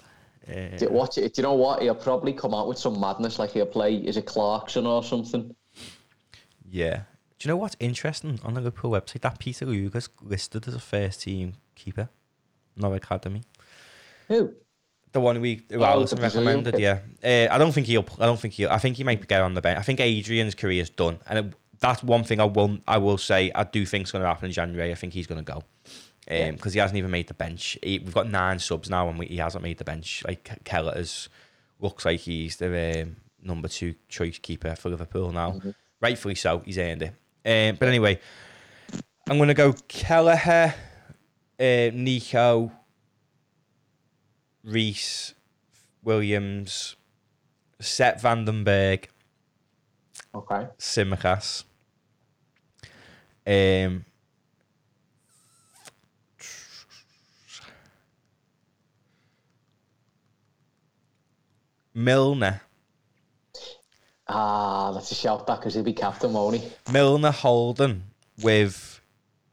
[0.48, 1.34] Uh, Do, watch it.
[1.34, 1.82] Do you know what?
[1.82, 3.94] He'll probably come out with some madness, like he'll play.
[3.94, 5.54] Is it Clarkson or something?
[6.68, 7.02] yeah.
[7.42, 9.22] Do you know what's interesting on the Liverpool website?
[9.22, 12.08] That Pitaluga's listed as a first team keeper,
[12.76, 13.42] no academy.
[14.28, 14.52] Who?
[15.10, 17.00] The one we who Oh, Alisson recommended, yeah.
[17.20, 18.06] Uh, I don't think he'll.
[18.20, 18.70] I don't think he'll.
[18.70, 19.76] I think he might get on the bench.
[19.76, 22.78] I think Adrian's career is done, and it, that's one thing I will.
[22.86, 24.92] I will say I do think is going to happen in January.
[24.92, 25.64] I think he's going to go,
[26.30, 26.52] Yeah.
[26.52, 27.76] because he hasn't even made the bench.
[27.82, 30.22] He, we've got nine subs now, and we, he hasn't made the bench.
[30.24, 31.28] Like Kelleher's
[31.80, 35.60] looks like he's the um, number two choice keeper for Liverpool now.
[36.00, 36.60] Rightfully so.
[36.64, 37.14] He's earned it.
[37.44, 38.20] Um, but anyway,
[39.28, 40.74] I'm going to go Kelleher,
[41.58, 42.70] uh, Neco,
[44.64, 45.34] Rhys,
[46.02, 46.96] Williams,
[47.80, 49.08] Sepp van den Berg,
[50.34, 50.66] Okay.
[50.78, 51.64] Tsimikas.
[53.46, 54.04] Um,
[61.94, 62.62] Milner.
[64.34, 66.72] Ah, let's shout back because he'll be captain, won't he?
[66.90, 68.04] Milner Holden
[68.42, 69.02] with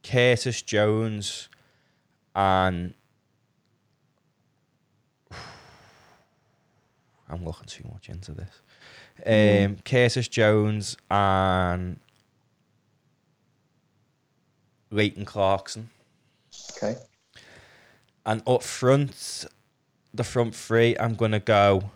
[0.03, 1.49] Curtis Jones
[2.33, 2.93] and
[7.29, 8.61] I'm looking too much into this.
[9.25, 11.99] Um, Curtis Jones and
[14.91, 15.89] Leighton Clarkson.
[16.77, 16.95] Okay.
[18.25, 19.45] And up front,
[20.13, 21.91] the front three, I'm gonna go.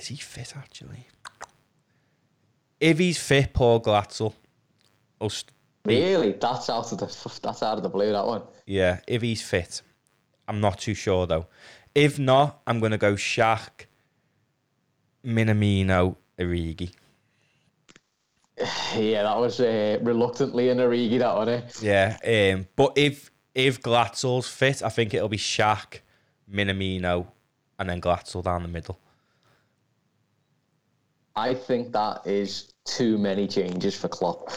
[0.00, 1.06] Is he fit actually?
[2.80, 4.32] If he's fit, Paul Glatzel.
[5.20, 5.52] will st-
[5.84, 6.32] Really?
[6.32, 7.06] That's out of the
[7.42, 8.10] that's out of the blue.
[8.10, 8.42] That one.
[8.66, 9.82] yeah, if he's fit.
[10.48, 11.46] I'm not too sure though.
[11.94, 13.86] If not, I'm gonna go Shaq,
[15.24, 16.92] Minamino, Origi.
[18.96, 21.18] Yeah, that was uh, reluctantly in Origi.
[21.18, 21.48] That one.
[21.48, 21.60] Eh?
[21.82, 26.00] Yeah, um, but if if Glatzel's fit, I think it'll be Shaq,
[26.50, 27.26] Minamino,
[27.78, 28.98] and then Glatzel down the middle.
[31.40, 34.50] I think that is too many changes for Klopp.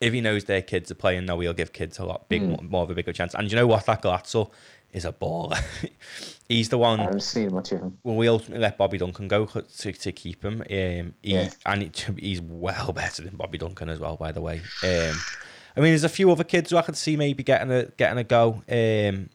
[0.00, 2.82] if he knows their kids are playing, no, he'll give kids a lot big, more
[2.84, 3.34] of a bigger chance.
[3.34, 3.86] And you know what?
[3.86, 4.50] That Glatzel
[4.92, 5.58] is a baller.
[6.48, 6.98] He's the I one.
[7.00, 7.98] haven't seen much of him.
[8.04, 10.60] Well, we ultimately let Bobby Duncan go to, to keep him.
[10.62, 11.50] Um, he, Yeah.
[11.66, 14.62] and it, he's well better than Bobby Duncan as well, by the way.
[14.82, 15.14] Um,
[15.76, 18.18] I mean, there's a few other kids who I could see maybe getting a getting
[18.18, 18.62] a go.
[18.68, 19.28] Um,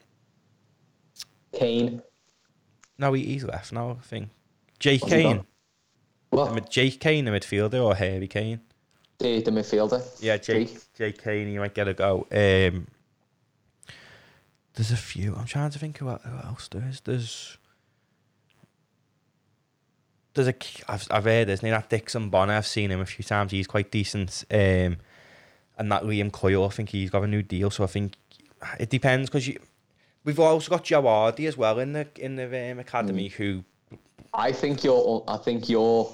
[1.53, 2.01] Kane.
[2.97, 3.91] no, he, he's left now.
[3.91, 4.29] I think
[4.79, 5.45] Jake Cain?
[6.33, 6.53] What?
[6.53, 8.59] Mid- Jake Cain, the midfielder, or Harry Kane.
[9.19, 10.03] The, the midfielder.
[10.21, 10.93] Yeah, Jake Jake.
[10.95, 12.27] Jake Cain, he might get a go.
[12.31, 12.87] Um,
[14.73, 15.35] there's a few.
[15.35, 17.01] I'm trying to think who, who else there is.
[17.01, 17.57] There's
[20.33, 20.55] there's a
[20.87, 22.53] I've I've heard there's that Dixon Bonner.
[22.53, 23.51] I've seen him a few times.
[23.51, 24.43] He's quite decent.
[24.49, 24.97] Um,
[25.77, 27.69] and that Liam Coyle, I think he's got a new deal.
[27.69, 28.15] So I think
[28.79, 29.59] it depends because you.
[30.23, 33.63] We've also got Joe Hardy as well in the in the um, academy who
[34.33, 35.23] I think you're.
[35.27, 36.11] I think you're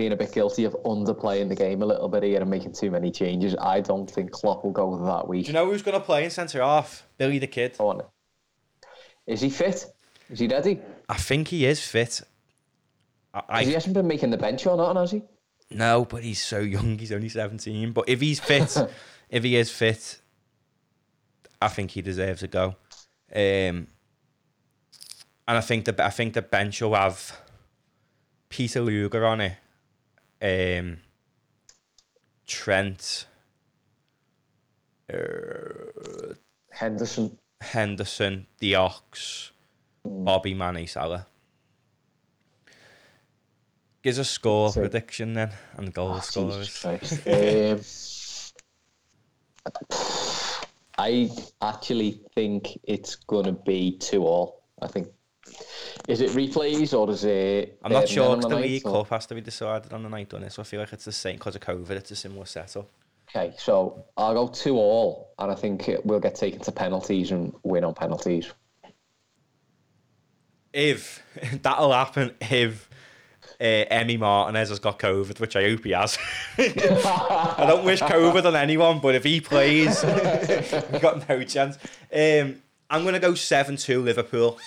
[0.00, 2.90] being a bit guilty of underplaying the game a little bit here and making too
[2.90, 3.54] many changes.
[3.60, 5.44] I don't think Klopp will go that week.
[5.44, 7.06] Do you know who's going to play in centre half?
[7.18, 7.76] Billy the Kid.
[7.78, 8.00] On.
[9.26, 9.84] Is he fit?
[10.30, 10.80] Is he ready?
[11.06, 12.22] I think he is fit.
[13.34, 15.22] I, I, he hasn't been making the bench or not, has he?
[15.70, 16.98] No, but he's so young.
[16.98, 17.92] He's only 17.
[17.92, 18.74] But if he's fit,
[19.28, 20.18] if he is fit,
[21.60, 22.68] I think he deserves a go.
[23.34, 23.86] Um,
[25.46, 27.38] and I think the I think the bench will have
[28.48, 29.58] Pitaluga on it,
[30.42, 30.98] um,
[32.46, 33.26] Trent,
[35.12, 36.34] uh,
[36.70, 39.52] Henderson, Henderson, the Ox,
[40.06, 40.24] mm.
[40.24, 41.26] Bobby Mane Salah.
[44.02, 46.84] Gives a score so, prediction then and goal oh, scorers.
[46.86, 47.80] um,
[50.96, 51.30] I
[51.62, 54.62] actually think it's going to be two all.
[54.82, 55.08] I think.
[56.08, 57.78] Is it replays or is it?
[57.82, 60.32] I'm not uh, sure because the League Cup has to be decided on the night
[60.34, 61.90] on it, so I feel like it's the same because of COVID.
[61.90, 62.88] It's a similar setup.
[63.28, 67.54] Okay, so I'll go two all, and I think we'll get taken to penalties and
[67.62, 68.50] win on penalties.
[70.72, 71.22] If
[71.62, 72.88] that'll happen, if
[73.60, 76.18] uh, Emi Martinez has got COVID, which I hope he has.
[76.58, 80.02] I don't wish COVID on anyone, but if he plays,
[80.90, 81.76] we've got no chance.
[82.12, 84.58] Um, I'm going to go 7 2 Liverpool.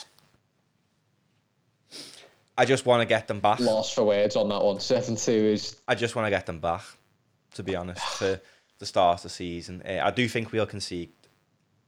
[2.58, 3.60] I just want to get them back.
[3.60, 4.80] Lost for words on that one.
[4.80, 5.78] 7 2 is.
[5.88, 6.84] I just want to get them back,
[7.56, 8.40] to be honest, for
[8.80, 9.82] the start of the season.
[9.88, 11.12] Uh, I do think we'll concede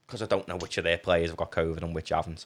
[0.06, 2.46] because I don't know which of their players have got COVID and which haven't.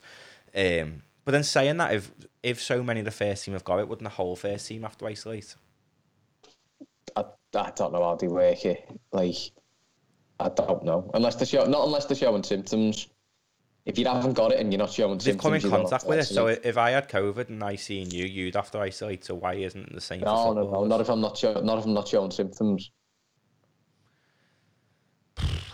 [0.55, 2.11] Um, but then saying that, if
[2.41, 4.83] if so many of the first team have got it, wouldn't the whole first team
[4.83, 5.55] have to isolate?
[7.15, 8.89] I, I don't know how they work it.
[9.11, 9.35] Like,
[10.39, 11.09] I don't know.
[11.13, 13.07] Unless the show, not unless they're showing symptoms.
[13.89, 15.25] If you haven't got it and you're not showing symptoms.
[15.25, 16.25] They've symptoms, come in contact with it.
[16.25, 19.25] So if I had COVID and I seen you, you'd have to isolate.
[19.25, 20.21] So why isn't it the same?
[20.21, 20.85] No, no, no.
[20.85, 22.91] Not if I'm not show, not if I'm not showing symptoms.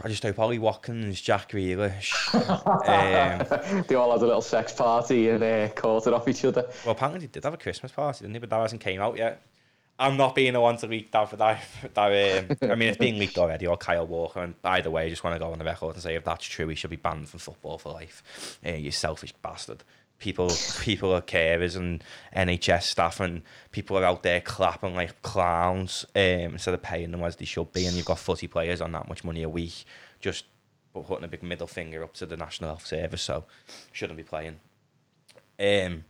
[0.02, 2.14] I just hope Ollie Watkins, Jack Grealish.
[2.36, 6.70] um, they all had a little sex party and uh, caught it off each other.
[6.86, 8.40] Well, apparently they did have a Christmas party, didn't they?
[8.40, 9.42] But that hasn't came out yet.
[9.98, 11.64] I'm not being the one to leak that for that.
[11.94, 14.42] that um, I mean, it's being leaked already, or Kyle Walker.
[14.42, 16.24] And by the way, I just want to go on the record and say if
[16.24, 18.60] that's true, he should be banned from football for life.
[18.66, 19.84] Uh, you selfish bastard
[20.18, 22.04] people people are carers and
[22.36, 23.42] NHS staff and
[23.72, 27.72] people are out there clapping like clowns um, instead of paying them as they should
[27.74, 29.86] be and you've got footy players on that much money a week
[30.22, 30.46] just
[30.94, 33.44] putting a big middle finger up to the National Health Service so
[33.92, 34.60] shouldn't be playing
[35.60, 36.06] um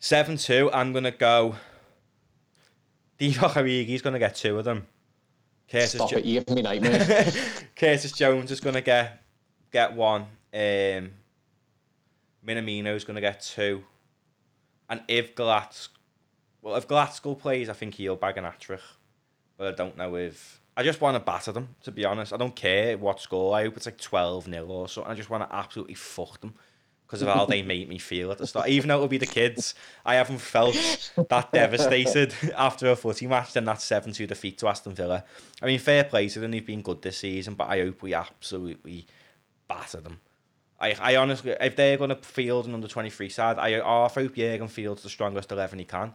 [0.00, 1.56] 7-2 I'm going to go
[3.18, 4.86] Divock Origi's going to get two of them
[5.70, 7.64] Curtis Stop jo- it, you give me nightmares.
[7.76, 9.22] Curtis Jones is going to get
[9.72, 10.22] get one
[10.54, 11.10] um
[12.46, 13.82] Minamino's going to get two.
[14.88, 15.88] And if Glatz,
[16.62, 18.64] well, if Glatzel plays, I think he'll bag an hat
[19.56, 20.60] But I don't know if.
[20.76, 22.32] I just want to batter them, to be honest.
[22.32, 23.56] I don't care what score.
[23.56, 25.10] I hope it's like 12 0 or something.
[25.10, 26.54] I just want to absolutely fuck them
[27.06, 28.68] because of how they make me feel at the start.
[28.68, 30.74] Even though it'll be the kids, I haven't felt
[31.16, 35.24] that devastated after a footy match than that 7 2 defeat to Aston Villa.
[35.62, 36.50] I mean, fair play to them.
[36.50, 39.06] They've been good this season, but I hope we absolutely
[39.68, 40.20] batter them.
[40.80, 44.34] I, I honestly, if they're going to field an under 23 side, I, I hope
[44.34, 46.12] Jurgen fields the strongest 11 he can,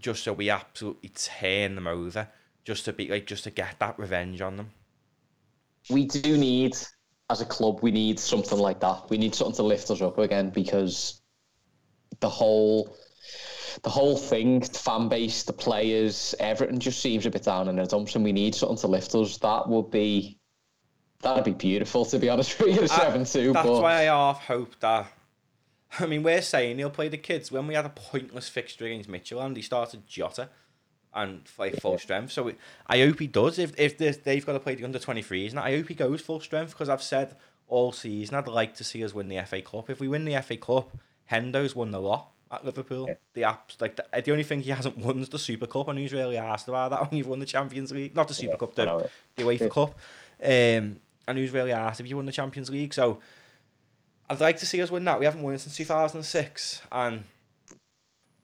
[0.00, 2.28] just so we absolutely turn them over,
[2.64, 4.70] just to be like, just to get that revenge on them.
[5.88, 6.76] We do need,
[7.30, 9.10] as a club, we need something like that.
[9.10, 11.20] We need something to lift us up again because
[12.20, 12.96] the whole,
[13.82, 17.76] the whole thing, the fan base, the players, everything just seems a bit down in
[17.76, 19.38] the dumps, and we need something to lift us.
[19.38, 20.38] That would be
[21.20, 23.52] That'd be beautiful, to be honest with you, 7 2.
[23.52, 23.82] That's but...
[23.82, 25.06] why I half hope that.
[25.98, 27.50] I mean, we're saying he'll play the kids.
[27.50, 30.50] When we had a pointless fixture against Midtjylland, and he started Jota
[31.16, 32.30] and like full strength.
[32.30, 32.52] So
[32.86, 33.58] I hope he does.
[33.58, 36.40] If if they've got to play the under 23s, and I hope he goes full
[36.40, 37.34] strength because I've said
[37.68, 39.90] all season I'd like to see us win the FA Cup.
[39.90, 40.96] If we win the FA Cup,
[41.32, 43.06] Hendo's won the lot at Liverpool.
[43.08, 43.14] Yeah.
[43.34, 45.98] The apps like the, the, only thing he hasn't won is the Super Cup, and
[45.98, 48.58] he's really asked about that when you've won the Champions League, not the Super yeah,
[48.58, 49.68] Cup, the, the UEFA yeah.
[49.68, 49.98] Cup.
[50.42, 52.94] Um, and who's really asked if you won the Champions League.
[52.94, 53.18] So
[54.28, 55.18] I'd like to see us win that.
[55.18, 57.24] We haven't won since 2006, and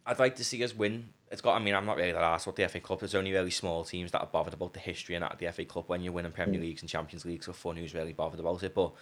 [0.07, 1.11] I'd like to see us win.
[1.33, 1.57] It's got.
[1.57, 3.01] I mean, I'm not really that asked about the FA Cup.
[3.01, 5.51] There's only really small teams that are bothered about the history and that of the
[5.51, 6.65] FA Cup when you're winning Premier mm.
[6.65, 7.47] Leagues and Champions Leagues.
[7.47, 8.75] So fun who's really bothered about it.
[8.75, 8.93] But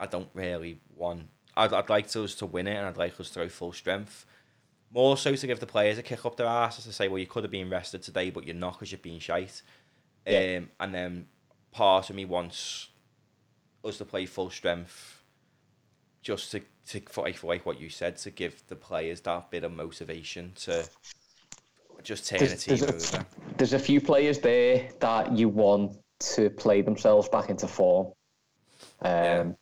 [0.00, 1.28] I don't really want.
[1.56, 4.26] I'd, I'd like us to win it, and I'd like us to throw full strength.
[4.92, 7.28] More so to give the players a kick up their asses to say, well, you
[7.28, 9.62] could have been rested today, but you're not because you've been shite.
[10.26, 10.56] Yeah.
[10.58, 11.26] Um, and then
[11.70, 12.88] part of me wants
[13.84, 15.22] us to play full strength,
[16.20, 19.52] just to to for like, for like what you said, to give the players that
[19.52, 20.88] bit of motivation to
[22.02, 23.24] just turn There's, the team there's, over.
[23.24, 28.08] a, there's a few players there that you want to play themselves back into form.
[29.00, 29.40] Um, Yeah.
[29.40, 29.56] and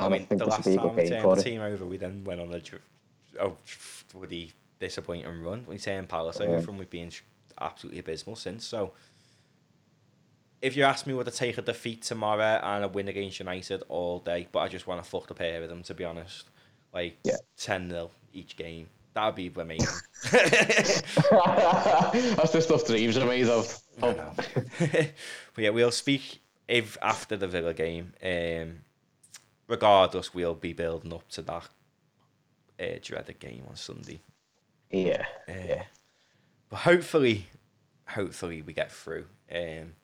[0.00, 2.52] I mean, the last a time we turned the team over, we then went on
[2.52, 2.60] a
[3.40, 3.56] oh,
[4.12, 5.64] bloody disappointing run.
[5.66, 6.46] We turned Palace Yeah.
[6.46, 7.10] over from we've been
[7.60, 8.64] absolutely abysmal since.
[8.66, 8.92] So,
[10.60, 13.82] if you ask me, would I take a defeat tomorrow and a win against United
[13.88, 14.48] all day?
[14.50, 16.48] But I just want to fuck the pair of them, to be honest.
[16.92, 17.36] Like Yeah.
[17.58, 18.88] 10 0 each game.
[19.16, 19.88] That would be amazing.
[20.30, 21.00] That's
[22.52, 23.80] the stuff dreams are made of.
[24.02, 24.32] Know.
[24.78, 25.14] but
[25.56, 28.12] yeah, we'll speak if after the Villa game.
[28.22, 28.80] Um,
[29.68, 31.66] regardless, we'll be building up to that
[32.78, 34.20] uh, dreaded game on Sunday.
[34.90, 35.84] Yeah, Uh, yeah.
[36.68, 37.46] But hopefully,
[38.06, 39.24] hopefully we get through.
[39.50, 39.94] Um,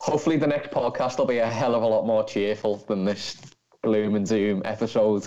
[0.00, 3.40] Hopefully, the next podcast will be a hell of a lot more cheerful than this
[3.82, 5.26] gloom and doom episode.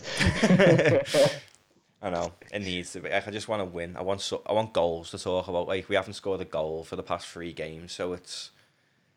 [2.05, 3.09] I know it needs to be.
[3.09, 3.97] Like, I just want to win.
[3.97, 5.67] I want so, I want goals to talk about.
[5.67, 8.51] Like we haven't scored a goal for the past three games, so it's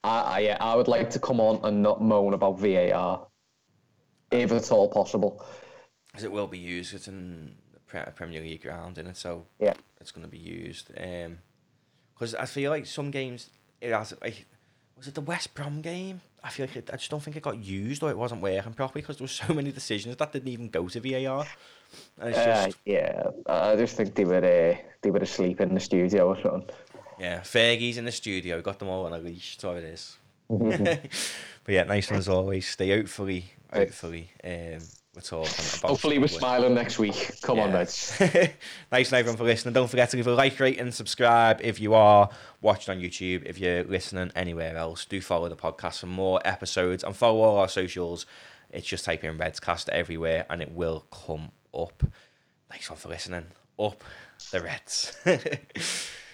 [0.03, 3.26] I, I, yeah, I would like to come on and not moan about VAR,
[4.30, 5.45] if at all possible.
[6.14, 6.95] as it will be used.
[6.95, 7.80] It's in the
[8.12, 9.74] Premier League ground, in it, so Yeah.
[10.01, 10.91] it's going to be used.
[10.97, 11.39] Um,
[12.14, 13.51] Because I feel like some games
[13.82, 14.47] it has like
[14.97, 16.22] was it the West Brom game?
[16.43, 18.72] I feel like it, I just don't think it got used or it wasn't working
[18.72, 21.47] properly because there were so many decisions that didn't even go to VAR.
[22.20, 25.80] And it's Uh, yeah, I just think they were uh, they were asleep in the
[25.80, 26.74] studio or something.
[27.18, 29.57] yeah, Fergie's in the studio, got them all on a leash.
[29.57, 30.16] That's what it is.
[31.64, 32.66] but yeah, nice one as always.
[32.68, 34.78] Stay hopefully, hopefully, um,
[35.14, 35.91] we're talking about.
[35.91, 37.32] Hopefully, we're smiling next week.
[37.43, 37.74] Come on, Yeah.
[37.76, 38.18] lads.
[38.93, 39.74] nice one everyone for listening.
[39.74, 42.30] Don't forget to leave a like, rate, and subscribe if you are
[42.62, 43.45] watching on YouTube.
[43.45, 47.59] If you're listening anywhere else, do follow the podcast for more episodes and follow all
[47.59, 48.24] our socials.
[48.70, 52.02] It's just type in Redscast everywhere and it will come up.
[52.70, 53.46] Thanks, one for listening.
[53.78, 54.02] Up
[54.50, 55.16] the Reds.